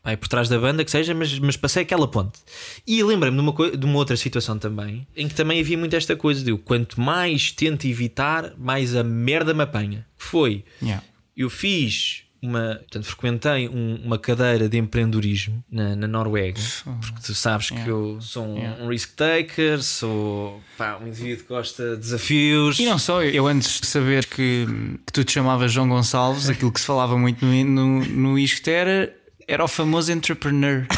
Vai 0.03 0.17
por 0.17 0.27
trás 0.27 0.49
da 0.49 0.59
banda, 0.59 0.83
que 0.83 0.91
seja, 0.91 1.13
mas, 1.13 1.39
mas 1.39 1.55
passei 1.55 1.83
aquela 1.83 2.05
ponte. 2.05 2.37
E 2.85 3.01
lembra-me 3.01 3.37
de 3.37 3.41
uma, 3.41 3.71
de 3.71 3.85
uma 3.85 3.95
outra 3.95 4.17
situação 4.17 4.59
também, 4.59 5.07
em 5.15 5.29
que 5.29 5.33
também 5.33 5.61
havia 5.61 5.77
muito 5.77 5.95
esta 5.95 6.13
coisa 6.13 6.43
de 6.43 6.51
eu, 6.51 6.57
quanto 6.57 6.99
mais 6.99 7.53
tento 7.53 7.87
evitar, 7.87 8.53
mais 8.57 8.97
a 8.97 9.03
merda 9.03 9.53
me 9.53 9.63
apanha. 9.63 10.05
Foi, 10.17 10.65
yeah. 10.81 11.01
eu 11.37 11.49
fiz 11.49 12.23
uma, 12.43 12.75
portanto, 12.75 13.05
frequentei 13.05 13.69
um, 13.69 14.01
uma 14.03 14.19
cadeira 14.19 14.67
de 14.67 14.77
empreendedorismo 14.77 15.63
na, 15.71 15.95
na 15.95 16.07
Noruega, 16.07 16.59
porque 16.83 17.21
tu 17.23 17.33
sabes 17.33 17.69
yeah. 17.69 17.85
que 17.85 17.89
eu 17.89 18.19
sou 18.19 18.45
um, 18.45 18.57
yeah. 18.57 18.83
um 18.83 18.89
risk 18.89 19.15
taker, 19.15 19.81
sou 19.81 20.61
pá, 20.77 20.99
um 21.01 21.07
indivíduo 21.07 21.43
que 21.43 21.49
gosta 21.49 21.91
de 21.91 22.01
desafios. 22.01 22.77
E 22.79 22.85
não 22.85 22.99
só, 22.99 23.23
eu 23.23 23.47
antes 23.47 23.79
de 23.79 23.87
saber 23.87 24.25
que, 24.25 24.67
que 25.05 25.13
tu 25.13 25.23
te 25.23 25.31
chamavas 25.31 25.71
João 25.71 25.87
Gonçalves, 25.87 26.49
aquilo 26.49 26.71
que 26.71 26.81
se 26.81 26.85
falava 26.85 27.17
muito 27.17 27.45
no, 27.45 27.63
no, 27.63 28.05
no 28.05 28.37
isto 28.37 28.67
era, 28.67 29.15
era 29.47 29.63
o 29.63 29.67
famoso 29.67 30.11
entrepreneur. 30.11 30.85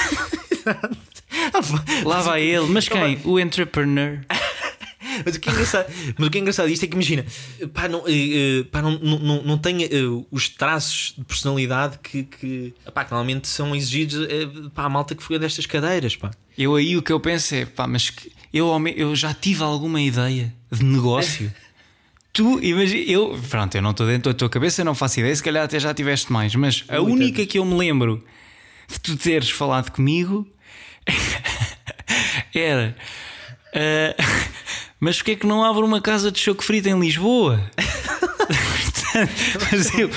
Lá 2.04 2.22
vai 2.22 2.42
ele, 2.42 2.68
mas 2.68 2.90
quem? 2.90 3.20
O 3.24 3.40
entrepreneur. 3.40 4.20
Mas 5.26 5.36
o 5.36 5.40
que 5.40 5.50
é 5.50 5.52
engraçado, 5.52 5.94
mas 6.18 6.28
o 6.28 6.32
que 6.32 6.38
é 6.38 6.42
engraçado 6.42 6.68
disto 6.70 6.84
é 6.84 6.88
que 6.88 6.94
imagina, 6.94 7.26
pá, 7.74 7.90
não, 7.90 8.04
eh, 8.08 8.64
pá, 8.72 8.82
não, 8.82 8.92
não, 9.00 9.20
não, 9.20 9.44
não 9.44 9.58
tem 9.58 9.84
eh, 9.84 9.90
os 10.32 10.48
traços 10.48 11.16
de 11.18 11.26
personalidade 11.26 12.00
que, 12.04 12.24
que, 12.24 12.74
pá, 12.94 13.04
que 13.04 13.12
normalmente 13.12 13.48
são 13.48 13.76
exigidos 13.76 14.28
eh, 14.30 14.48
pá, 14.74 14.84
a 14.84 14.90
malta 14.90 15.16
que 15.16 15.24
foi 15.24 15.40
destas 15.40 15.66
cadeiras. 15.66 16.16
Pá. 16.16 16.32
Eu 16.58 16.76
aí 16.76 16.96
o 16.96 17.02
que 17.02 17.12
eu 17.12 17.20
penso 17.20 17.56
é, 17.56 17.66
pá, 17.66 17.88
mas 17.88 18.10
que 18.12 18.32
eu, 18.54 18.70
eu 18.96 19.16
já 19.16 19.34
tive 19.34 19.64
alguma 19.64 20.00
ideia 20.00 20.54
de 20.72 20.84
negócio. 20.84 21.52
tu, 22.32 22.60
imagina, 22.64 23.12
eu, 23.12 23.40
pronto, 23.50 23.76
eu 23.76 23.82
não 23.82 23.92
estou 23.92 24.06
dentro 24.06 24.32
da 24.32 24.38
tua 24.38 24.50
cabeça, 24.50 24.84
não 24.84 24.94
faço 24.94 25.20
ideia, 25.20 25.36
se 25.36 25.42
calhar 25.44 25.64
até 25.66 25.80
já 25.80 25.94
tiveste 25.94 26.32
mais, 26.32 26.54
mas 26.54 26.84
a 26.88 27.00
Ui, 27.02 27.12
única 27.12 27.38
tantas. 27.38 27.52
que 27.52 27.58
eu 27.60 27.66
me 27.66 27.76
lembro 27.76 28.24
de 28.88 29.00
tu 29.00 29.18
teres 29.18 29.50
falado 29.50 29.90
comigo 29.92 30.48
era. 32.54 32.96
ah, 33.74 34.16
mas 35.00 35.18
porquê 35.18 35.32
é 35.32 35.36
que 35.36 35.46
não 35.48 35.64
abre 35.64 35.84
uma 35.84 36.02
casa 36.02 36.32
de 36.32 36.40
choco 36.40 36.64
frito 36.64 36.88
em 36.90 37.00
Lisboa? 37.00 37.60
mas, 39.72 39.98
eu, 39.98 40.10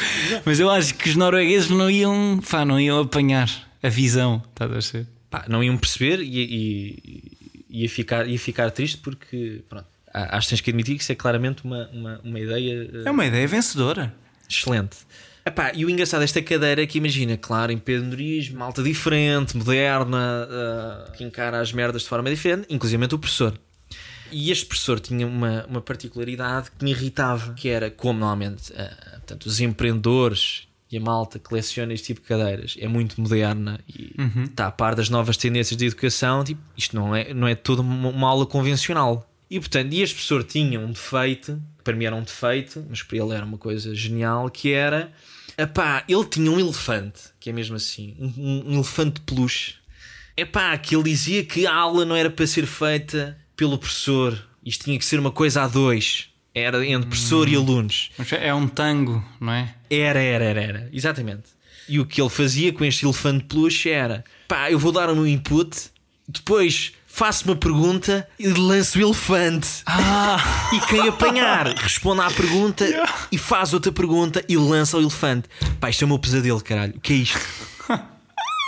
mas 0.44 0.60
eu 0.60 0.70
acho 0.70 0.94
que 0.94 1.08
os 1.10 1.16
noruegueses 1.16 1.68
não 1.70 1.90
iam, 1.90 2.40
pá, 2.50 2.64
não 2.64 2.78
iam 2.80 3.00
apanhar 3.00 3.48
a 3.82 3.88
visão, 3.88 4.42
estás 4.50 4.70
a 4.70 4.98
ver? 4.98 5.06
Pá, 5.30 5.44
não 5.48 5.62
iam 5.62 5.76
perceber 5.76 6.20
e, 6.20 6.38
e- 6.38 7.22
e 7.70 7.82
ia, 7.82 7.88
ficar, 7.88 8.26
ia 8.26 8.38
ficar 8.38 8.70
triste 8.70 8.98
porque, 8.98 9.62
pronto, 9.68 9.86
acho 10.12 10.46
que 10.48 10.50
tens 10.54 10.60
que 10.62 10.70
admitir 10.70 10.96
que 10.96 11.02
isso 11.02 11.12
é 11.12 11.14
claramente 11.14 11.64
uma, 11.64 11.88
uma, 11.92 12.20
uma 12.24 12.40
ideia 12.40 12.90
eh, 12.92 13.02
É 13.04 13.10
uma 13.10 13.26
ideia 13.26 13.46
vencedora. 13.46 14.14
Excelente. 14.48 14.96
Epá, 15.44 15.72
e 15.74 15.84
o 15.84 15.90
engraçado 15.90 16.20
desta 16.20 16.42
cadeira 16.42 16.82
é 16.82 16.86
que 16.86 16.98
imagina, 16.98 17.36
claro, 17.36 17.70
empreendedorismo, 17.72 18.58
malta 18.58 18.82
diferente, 18.82 19.56
moderna, 19.56 20.46
ah, 20.50 21.12
que 21.16 21.22
encara 21.24 21.60
as 21.60 21.72
merdas 21.72 22.02
de 22.02 22.08
forma 22.08 22.28
diferente, 22.30 22.66
inclusive 22.68 23.02
o 23.04 23.18
professor. 23.18 23.58
E 24.30 24.50
este 24.50 24.66
professor 24.66 25.00
tinha 25.00 25.26
uma, 25.26 25.64
uma 25.66 25.80
particularidade 25.80 26.70
que 26.70 26.84
me 26.84 26.90
irritava, 26.90 27.54
que 27.54 27.68
era 27.68 27.90
como 27.90 28.18
normalmente 28.20 28.72
ah, 28.76 29.18
portanto, 29.28 29.46
os 29.46 29.60
empreendedores 29.60 30.66
e 30.90 30.96
a 30.96 31.00
malta 31.00 31.38
que 31.38 31.44
coleciona 31.44 31.92
este 31.92 32.06
tipo 32.06 32.22
de 32.22 32.26
cadeiras 32.26 32.76
é 32.78 32.88
muito 32.88 33.20
moderna 33.20 33.78
e 33.86 34.14
está 34.44 34.68
a 34.68 34.70
par 34.70 34.94
das 34.94 35.10
novas 35.10 35.36
tendências 35.36 35.76
de 35.76 35.84
educação, 35.84 36.42
tipo, 36.42 36.62
isto 36.76 36.96
não 36.96 37.14
é, 37.14 37.34
não 37.34 37.46
é 37.46 37.54
toda 37.54 37.82
uma, 37.82 38.08
uma 38.08 38.28
aula 38.28 38.46
convencional. 38.46 39.30
E 39.50 39.58
portanto, 39.60 39.92
e 39.92 40.00
este 40.00 40.14
professor 40.14 40.44
tinha 40.44 40.80
um 40.80 40.90
defeito, 40.90 41.60
para 41.84 41.94
mim 41.94 42.06
era 42.06 42.16
um 42.16 42.22
defeito, 42.22 42.84
mas 42.88 43.02
para 43.02 43.18
ele 43.18 43.34
era 43.34 43.44
uma 43.44 43.58
coisa 43.58 43.94
genial, 43.94 44.50
que 44.50 44.72
era 44.72 45.12
epá, 45.58 46.04
ele 46.08 46.24
tinha 46.24 46.50
um 46.50 46.58
elefante, 46.58 47.20
que 47.38 47.50
é 47.50 47.52
mesmo 47.52 47.76
assim, 47.76 48.16
um, 48.18 48.64
um 48.66 48.74
elefante 48.74 49.14
de 49.14 49.20
peluche. 49.22 49.74
Epá, 50.36 50.76
que 50.78 50.94
ele 50.94 51.04
dizia 51.04 51.44
que 51.44 51.66
a 51.66 51.74
aula 51.74 52.04
não 52.04 52.14
era 52.14 52.30
para 52.30 52.46
ser 52.46 52.64
feita 52.64 53.36
pelo 53.58 53.76
professor, 53.76 54.40
isto 54.64 54.84
tinha 54.84 54.96
que 54.96 55.04
ser 55.04 55.18
uma 55.18 55.32
coisa 55.32 55.64
a 55.64 55.66
dois. 55.68 56.28
Era 56.54 56.86
entre 56.86 57.08
professor 57.08 57.48
e 57.48 57.56
alunos. 57.56 58.10
Mas 58.16 58.32
É 58.32 58.54
um 58.54 58.68
tango, 58.68 59.22
não 59.40 59.52
é? 59.52 59.74
Era, 59.90 60.20
era, 60.20 60.44
era, 60.44 60.60
era. 60.62 60.90
Exatamente. 60.92 61.42
E 61.88 61.98
o 61.98 62.06
que 62.06 62.20
ele 62.22 62.30
fazia 62.30 62.72
com 62.72 62.84
este 62.84 63.04
elefante 63.04 63.40
de 63.40 63.44
peluche 63.44 63.90
era: 63.90 64.24
pá, 64.46 64.70
eu 64.70 64.78
vou 64.78 64.92
dar 64.92 65.10
o 65.10 65.14
meu 65.16 65.26
input, 65.26 65.76
depois 66.26 66.92
faço 67.06 67.46
uma 67.46 67.56
pergunta 67.56 68.28
e 68.38 68.46
lanço 68.46 68.96
o 68.98 69.02
elefante. 69.02 69.68
Ah! 69.84 70.38
E 70.70 70.80
quem 70.80 71.08
apanhar 71.08 71.66
responde 71.66 72.20
à 72.20 72.30
pergunta 72.30 72.84
e 73.32 73.38
faz 73.38 73.72
outra 73.72 73.90
pergunta 73.90 74.44
e 74.46 74.56
lança 74.56 74.98
o 74.98 75.00
elefante. 75.00 75.48
Pá, 75.80 75.88
isto 75.88 76.02
é 76.02 76.04
o 76.04 76.08
meu 76.08 76.18
pesadelo, 76.18 76.60
caralho. 76.60 76.94
O 76.94 77.00
que 77.00 77.14
é 77.14 77.16
isto? 77.16 77.40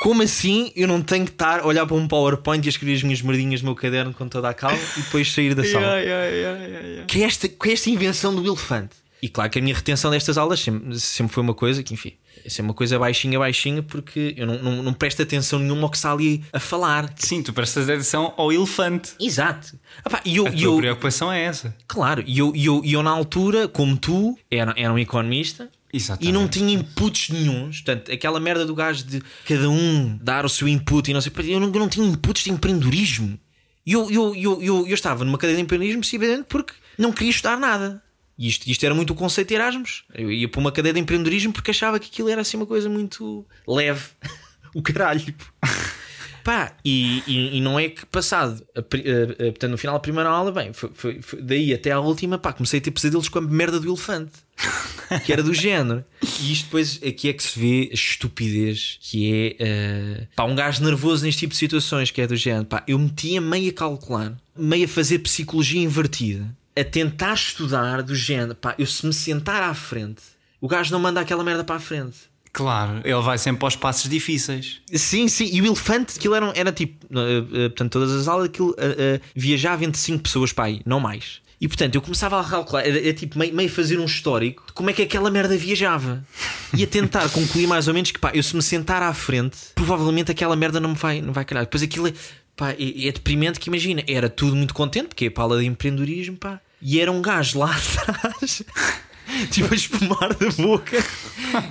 Como 0.00 0.22
assim 0.22 0.72
eu 0.74 0.88
não 0.88 1.02
tenho 1.02 1.26
que 1.26 1.32
estar 1.32 1.60
a 1.60 1.66
olhar 1.66 1.86
para 1.86 1.94
um 1.94 2.08
PowerPoint 2.08 2.64
e 2.64 2.68
a 2.68 2.70
escrever 2.70 2.94
as 2.94 3.02
minhas 3.02 3.20
merdinhas 3.20 3.60
no 3.60 3.66
meu 3.66 3.74
caderno 3.74 4.14
com 4.14 4.26
toda 4.28 4.48
a 4.48 4.54
calma 4.54 4.78
e 4.96 5.02
depois 5.02 5.30
sair 5.30 5.54
da 5.54 5.62
sala? 5.70 5.86
Ai, 5.92 6.10
ai, 6.10 6.44
ai. 6.46 7.04
que 7.06 7.22
é 7.22 7.26
esta, 7.26 7.46
que 7.48 7.68
é 7.68 7.72
esta 7.72 7.90
invenção 7.90 8.34
do 8.34 8.46
elefante. 8.46 8.96
E 9.22 9.28
claro 9.28 9.50
que 9.50 9.58
a 9.58 9.62
minha 9.62 9.74
retenção 9.74 10.10
destas 10.10 10.38
aulas 10.38 10.60
sempre, 10.60 10.98
sempre 10.98 11.34
foi 11.34 11.42
uma 11.42 11.52
coisa 11.52 11.82
que, 11.82 11.92
enfim, 11.92 12.14
é 12.42 12.48
sempre 12.48 12.70
uma 12.70 12.74
coisa 12.74 12.98
baixinha, 12.98 13.38
baixinha, 13.38 13.82
porque 13.82 14.32
eu 14.34 14.46
não, 14.46 14.62
não, 14.62 14.82
não 14.82 14.94
presto 14.94 15.20
atenção 15.20 15.58
nenhuma 15.58 15.82
ao 15.82 15.90
que 15.90 15.96
está 15.98 16.10
ali 16.10 16.42
a 16.50 16.58
falar. 16.58 17.12
Sim, 17.16 17.42
tu 17.42 17.52
prestas 17.52 17.86
atenção 17.86 18.32
ao 18.38 18.50
elefante. 18.50 19.12
Exato. 19.20 19.78
Epá, 20.06 20.22
eu, 20.24 20.46
A 20.46 20.50
tua 20.50 20.58
eu, 20.58 20.76
preocupação 20.78 21.30
é 21.30 21.42
essa. 21.44 21.76
claro, 21.86 22.24
e 22.26 22.38
eu, 22.38 22.52
e 22.56 22.64
eu, 22.64 22.80
e 22.82 22.94
eu 22.94 23.02
na 23.02 23.10
altura, 23.10 23.68
como 23.68 23.94
tu, 23.98 24.38
era, 24.50 24.72
era 24.74 24.90
um 24.90 24.98
economista. 24.98 25.68
Exatamente. 25.92 26.28
E 26.28 26.32
não 26.32 26.46
tinha 26.46 26.72
inputs 26.72 27.30
nenhuns, 27.30 27.80
portanto, 27.80 28.12
aquela 28.12 28.38
merda 28.38 28.64
do 28.64 28.74
gajo 28.74 29.04
de 29.04 29.22
cada 29.46 29.68
um 29.68 30.16
dar 30.22 30.44
o 30.44 30.48
seu 30.48 30.68
input 30.68 31.10
e 31.10 31.14
não 31.14 31.20
sei, 31.20 31.32
eu 31.48 31.58
não, 31.58 31.66
eu 31.68 31.80
não 31.80 31.88
tinha 31.88 32.06
inputs 32.06 32.44
de 32.44 32.50
empreendedorismo. 32.50 33.38
E 33.84 33.92
eu, 33.92 34.10
eu, 34.10 34.34
eu, 34.34 34.62
eu, 34.62 34.86
eu 34.86 34.94
estava 34.94 35.24
numa 35.24 35.38
cadeira 35.38 35.56
de 35.56 35.62
empreendedorismo 35.62 36.04
simplesmente 36.04 36.44
porque 36.48 36.74
não 36.96 37.12
queria 37.12 37.30
estudar 37.30 37.58
nada. 37.58 38.02
E 38.38 38.48
isto, 38.48 38.66
isto 38.70 38.84
era 38.86 38.94
muito 38.94 39.12
o 39.12 39.16
conceito 39.16 39.48
de 39.48 39.54
Erasmus. 39.54 40.04
Eu 40.14 40.30
ia 40.30 40.48
para 40.48 40.60
uma 40.60 40.72
cadeira 40.72 40.94
de 40.94 41.00
empreendedorismo 41.00 41.52
porque 41.52 41.72
achava 41.72 41.98
que 41.98 42.08
aquilo 42.08 42.28
era 42.28 42.40
assim 42.40 42.56
uma 42.56 42.66
coisa 42.66 42.88
muito 42.88 43.46
leve. 43.66 44.02
o 44.74 44.80
caralho. 44.80 45.34
Pá, 46.50 46.72
e, 46.84 47.22
e, 47.28 47.58
e 47.58 47.60
não 47.60 47.78
é 47.78 47.88
que 47.90 48.04
passado, 48.06 48.60
a 48.74 48.80
a- 48.80 48.82
a- 48.82 49.36
portanto, 49.52 49.70
no 49.70 49.78
final 49.78 49.94
da 49.94 50.00
primeira 50.00 50.28
aula, 50.28 50.50
bem, 50.50 50.72
foi, 50.72 50.90
foi- 50.92 51.22
foi- 51.22 51.40
daí 51.40 51.72
até 51.72 51.92
à 51.92 52.00
última, 52.00 52.38
pá, 52.38 52.52
comecei 52.52 52.80
a 52.80 52.82
ter 52.82 52.90
pesadelos 52.90 53.28
com 53.28 53.38
a 53.38 53.42
merda 53.42 53.78
do 53.78 53.86
elefante, 53.88 54.32
que 55.24 55.32
era 55.32 55.44
do 55.44 55.54
género. 55.54 56.04
E 56.40 56.50
isto 56.52 56.64
depois 56.64 57.00
aqui 57.06 57.28
é 57.28 57.32
que 57.32 57.42
se 57.44 57.56
vê 57.56 57.88
a 57.92 57.94
estupidez 57.94 58.98
que 59.00 59.32
é, 59.32 59.56
eh, 59.60 60.26
pá, 60.34 60.42
um 60.42 60.56
gajo 60.56 60.82
nervoso 60.82 61.24
neste 61.24 61.38
tipo 61.38 61.52
de 61.52 61.58
situações, 61.58 62.10
que 62.10 62.20
é 62.20 62.26
do 62.26 62.34
género, 62.34 62.64
pá, 62.64 62.82
eu 62.84 62.98
metia 62.98 63.40
meio 63.40 63.70
a 63.70 63.72
calcular, 63.72 64.36
meio 64.58 64.86
a 64.86 64.88
fazer 64.88 65.20
psicologia 65.20 65.80
invertida, 65.80 66.52
a 66.76 66.82
tentar 66.82 67.34
estudar 67.34 68.02
do 68.02 68.16
género, 68.16 68.56
pá, 68.56 68.74
eu 68.76 68.86
se 68.86 69.06
me 69.06 69.12
sentar 69.12 69.62
à 69.62 69.72
frente, 69.72 70.22
o 70.60 70.66
gajo 70.66 70.90
não 70.90 70.98
manda 70.98 71.20
aquela 71.20 71.44
merda 71.44 71.62
para 71.62 71.76
a 71.76 71.80
frente. 71.80 72.28
Claro, 72.52 73.00
ele 73.04 73.20
vai 73.22 73.38
sempre 73.38 73.64
aos 73.64 73.76
passos 73.76 74.10
difíceis. 74.10 74.80
Sim, 74.92 75.28
sim, 75.28 75.48
e 75.52 75.62
o 75.62 75.66
elefante, 75.66 76.18
aquilo 76.18 76.34
era, 76.34 76.52
era 76.56 76.72
tipo, 76.72 77.06
eh, 77.16 77.38
eh, 77.38 77.68
portanto, 77.68 77.92
todas 77.92 78.10
as 78.12 78.26
aulas, 78.26 78.46
aquilo 78.46 78.74
eh, 78.76 78.96
eh, 78.98 79.20
viajava 79.34 79.84
entre 79.84 80.00
5 80.00 80.22
pessoas 80.22 80.52
aí, 80.56 80.82
não 80.84 80.98
mais. 80.98 81.40
E 81.60 81.68
portanto, 81.68 81.94
eu 81.94 82.00
começava 82.00 82.40
a 82.40 82.44
calcular, 82.44 82.86
era, 82.86 82.98
era 82.98 83.12
tipo 83.12 83.38
meio, 83.38 83.54
meio 83.54 83.68
fazer 83.68 83.98
um 83.98 84.06
histórico 84.06 84.64
de 84.66 84.72
como 84.72 84.88
é 84.88 84.92
que 84.94 85.02
aquela 85.02 85.30
merda 85.30 85.56
viajava. 85.56 86.24
E 86.74 86.82
a 86.82 86.86
tentar 86.86 87.28
concluir 87.30 87.66
mais 87.66 87.86
ou 87.86 87.92
menos 87.92 88.10
que, 88.10 88.18
pá, 88.18 88.30
eu 88.34 88.42
se 88.42 88.56
me 88.56 88.62
sentar 88.62 89.02
à 89.02 89.12
frente, 89.12 89.58
provavelmente 89.74 90.30
aquela 90.30 90.56
merda 90.56 90.80
não 90.80 90.90
me 90.90 90.96
vai, 90.96 91.20
não 91.20 91.34
vai 91.34 91.44
calhar. 91.44 91.64
Depois 91.64 91.82
aquilo 91.82 92.08
é, 92.08 92.14
pá, 92.56 92.70
é, 92.70 93.08
é 93.08 93.12
deprimente 93.12 93.60
que 93.60 93.68
imagina, 93.68 94.02
era 94.08 94.30
tudo 94.30 94.56
muito 94.56 94.72
contente, 94.72 95.08
porque 95.08 95.26
é 95.26 95.30
para 95.30 95.42
a 95.42 95.44
aula 95.44 95.60
de 95.60 95.66
empreendedorismo, 95.66 96.38
pá, 96.38 96.60
e 96.80 96.98
era 96.98 97.12
um 97.12 97.20
gajo 97.20 97.58
lá 97.58 97.70
atrás. 97.76 98.62
Tipo 99.50 99.72
a 99.72 99.76
espumar 99.76 100.34
da 100.34 100.48
boca, 100.50 101.02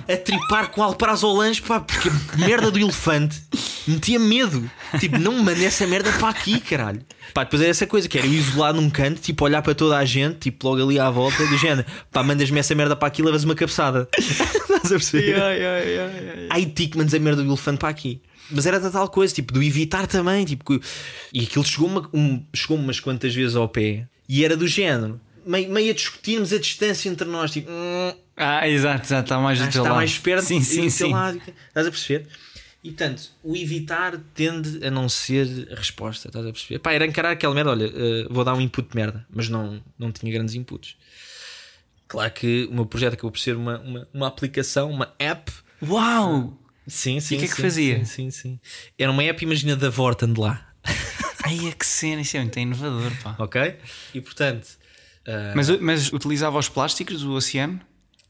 a 0.08 0.16
tripar 0.16 0.70
com 0.70 0.82
alprazolange, 0.82 1.62
pá, 1.62 1.80
porque 1.80 2.08
a 2.08 2.36
merda 2.36 2.70
do 2.70 2.78
elefante 2.78 3.42
metia 3.86 4.18
medo. 4.18 4.70
Tipo, 4.98 5.18
não 5.18 5.32
me 5.32 5.42
mande 5.42 5.64
essa 5.64 5.86
merda 5.86 6.12
para 6.12 6.28
aqui, 6.28 6.60
caralho. 6.60 7.02
Pá, 7.32 7.44
depois 7.44 7.62
era 7.62 7.70
essa 7.70 7.86
coisa 7.86 8.08
que 8.08 8.18
era 8.18 8.26
eu 8.26 8.32
isolado 8.32 8.80
num 8.80 8.90
canto, 8.90 9.20
tipo, 9.20 9.44
olhar 9.44 9.62
para 9.62 9.74
toda 9.74 9.96
a 9.96 10.04
gente, 10.04 10.38
tipo, 10.38 10.68
logo 10.68 10.82
ali 10.82 10.98
à 10.98 11.10
volta, 11.10 11.46
do 11.46 11.56
género, 11.56 11.86
pá, 12.10 12.22
mandas-me 12.22 12.58
essa 12.58 12.74
merda 12.74 12.96
para 12.96 13.08
aqui, 13.08 13.22
levas 13.22 13.44
uma 13.44 13.54
cabeçada. 13.54 14.08
Estás 14.18 14.86
a 14.86 14.88
perceber? 14.88 15.40
Ai, 15.40 15.64
ai, 15.64 15.98
ai, 15.98 16.28
ai. 16.30 16.46
Ai, 16.50 16.66
tico, 16.66 16.98
mandas 16.98 17.14
a 17.14 17.18
merda 17.18 17.42
do 17.42 17.48
elefante 17.48 17.78
para 17.78 17.88
aqui. 17.88 18.20
Mas 18.50 18.66
era 18.66 18.80
da 18.80 18.90
tal 18.90 19.08
coisa, 19.08 19.32
tipo, 19.32 19.52
do 19.52 19.62
evitar 19.62 20.06
também. 20.06 20.44
Tipo, 20.44 20.80
e 21.32 21.44
aquilo 21.44 21.64
chegou-me 21.64 22.02
um, 22.12 22.44
chegou 22.52 22.76
umas 22.76 22.98
quantas 22.98 23.32
vezes 23.32 23.54
ao 23.54 23.68
pé 23.68 24.08
e 24.28 24.44
era 24.44 24.56
do 24.56 24.66
género. 24.66 25.20
Meio, 25.50 25.68
meio 25.70 25.90
a 25.90 25.94
discutirmos 25.94 26.52
a 26.52 26.58
distância 26.58 27.08
entre 27.08 27.26
nós, 27.26 27.50
tipo, 27.50 27.68
hum, 27.70 28.14
Ah, 28.36 28.68
exato, 28.68 29.04
exato, 29.04 29.22
está 29.24 29.38
mais 29.40 29.58
do 29.58 29.64
teu 29.64 29.68
está 29.68 29.82
lado. 29.82 29.96
mais 29.96 30.16
perto 30.18 30.44
Sim, 30.44 30.58
e 30.58 30.64
sim, 30.64 30.84
do 30.84 30.90
sim. 30.90 31.12
lado. 31.12 31.40
Estás 31.68 31.86
a 31.86 31.90
perceber? 31.90 32.28
E 32.84 32.88
portanto, 32.90 33.30
o 33.42 33.56
evitar 33.56 34.16
tende 34.32 34.86
a 34.86 34.90
não 34.90 35.08
ser 35.08 35.68
a 35.72 35.74
resposta. 35.74 36.28
Estás 36.28 36.46
a 36.46 36.52
perceber? 36.52 36.78
Pá, 36.78 36.92
era 36.92 37.04
encarar 37.04 37.32
aquela 37.32 37.52
merda. 37.54 37.72
Olha, 37.72 37.84
eh, 37.86 38.26
vou 38.30 38.44
dar 38.44 38.54
um 38.54 38.60
input 38.60 38.88
de 38.88 38.96
merda, 38.96 39.26
mas 39.28 39.48
não, 39.48 39.82
não 39.98 40.12
tinha 40.12 40.32
grandes 40.32 40.54
inputs. 40.54 40.94
Claro 42.08 42.30
que 42.32 42.66
o 42.70 42.74
meu 42.74 42.86
projeto 42.86 43.14
acabou 43.14 43.32
por 43.32 43.38
ser 43.40 43.56
uma, 43.56 43.78
uma, 43.80 44.08
uma 44.14 44.26
aplicação, 44.28 44.88
uma 44.90 45.12
app. 45.18 45.52
Uau! 45.82 46.56
Sim, 46.86 47.20
sim. 47.20 47.36
o 47.36 47.38
que 47.38 47.44
é 47.44 47.48
que 47.48 47.54
sim, 47.56 47.62
fazia? 47.62 47.98
Sim, 47.98 48.04
sim, 48.04 48.30
sim. 48.30 48.60
Era 48.98 49.10
uma 49.10 49.22
app, 49.24 49.44
imagina, 49.44 49.76
da 49.76 49.90
Vorten 49.90 50.32
de 50.32 50.40
lá. 50.40 50.66
Ai, 51.44 51.68
é 51.68 51.72
que 51.72 51.84
cena, 51.86 52.22
isso 52.22 52.36
é 52.36 52.40
muito 52.40 52.58
inovador, 52.58 53.12
pá. 53.22 53.34
Ok? 53.38 53.76
E 54.14 54.20
portanto. 54.20 54.79
Ah, 55.30 55.52
mas, 55.54 55.70
mas 55.80 56.12
utilizava 56.12 56.58
os 56.58 56.68
plásticos 56.68 57.22
do 57.22 57.32
oceano? 57.32 57.80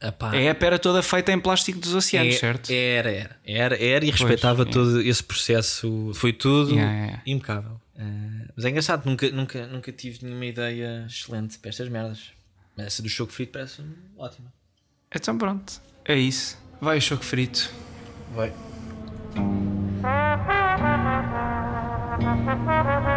Epá. 0.01 0.35
É 0.35 0.47
a 0.47 0.51
app 0.51 0.65
era 0.65 0.79
toda 0.79 1.03
feita 1.03 1.31
em 1.31 1.39
plástico 1.39 1.79
dos 1.79 1.93
oceanos, 1.93 2.35
é, 2.35 2.37
certo? 2.39 2.71
Era, 2.71 3.11
era, 3.11 3.39
era, 3.45 3.75
era 3.75 4.05
e 4.05 4.09
pois, 4.09 4.19
respeitava 4.19 4.63
é. 4.63 4.65
todo 4.65 4.99
esse 5.01 5.23
processo, 5.23 6.11
foi 6.15 6.33
tudo 6.33 6.73
yeah, 6.73 6.91
yeah. 6.91 7.21
impecável. 7.27 7.79
Uh, 7.95 8.51
mas 8.55 8.65
é 8.65 8.69
engraçado, 8.69 9.05
nunca, 9.05 9.29
nunca, 9.29 9.67
nunca 9.67 9.91
tive 9.91 10.25
nenhuma 10.25 10.45
ideia 10.45 11.05
excelente 11.07 11.59
para 11.59 11.69
estas 11.69 11.87
merdas. 11.87 12.31
Mas 12.75 12.87
essa 12.87 13.03
do 13.03 13.09
choco 13.09 13.31
frito 13.31 13.51
parece 13.51 13.83
ótima. 14.17 14.51
Então 15.13 15.37
pronto, 15.37 15.79
é 16.03 16.15
isso. 16.15 16.57
Vai 16.79 16.97
o 16.97 17.01
choco 17.01 17.23
frito. 17.23 17.71
Vai. 18.33 18.51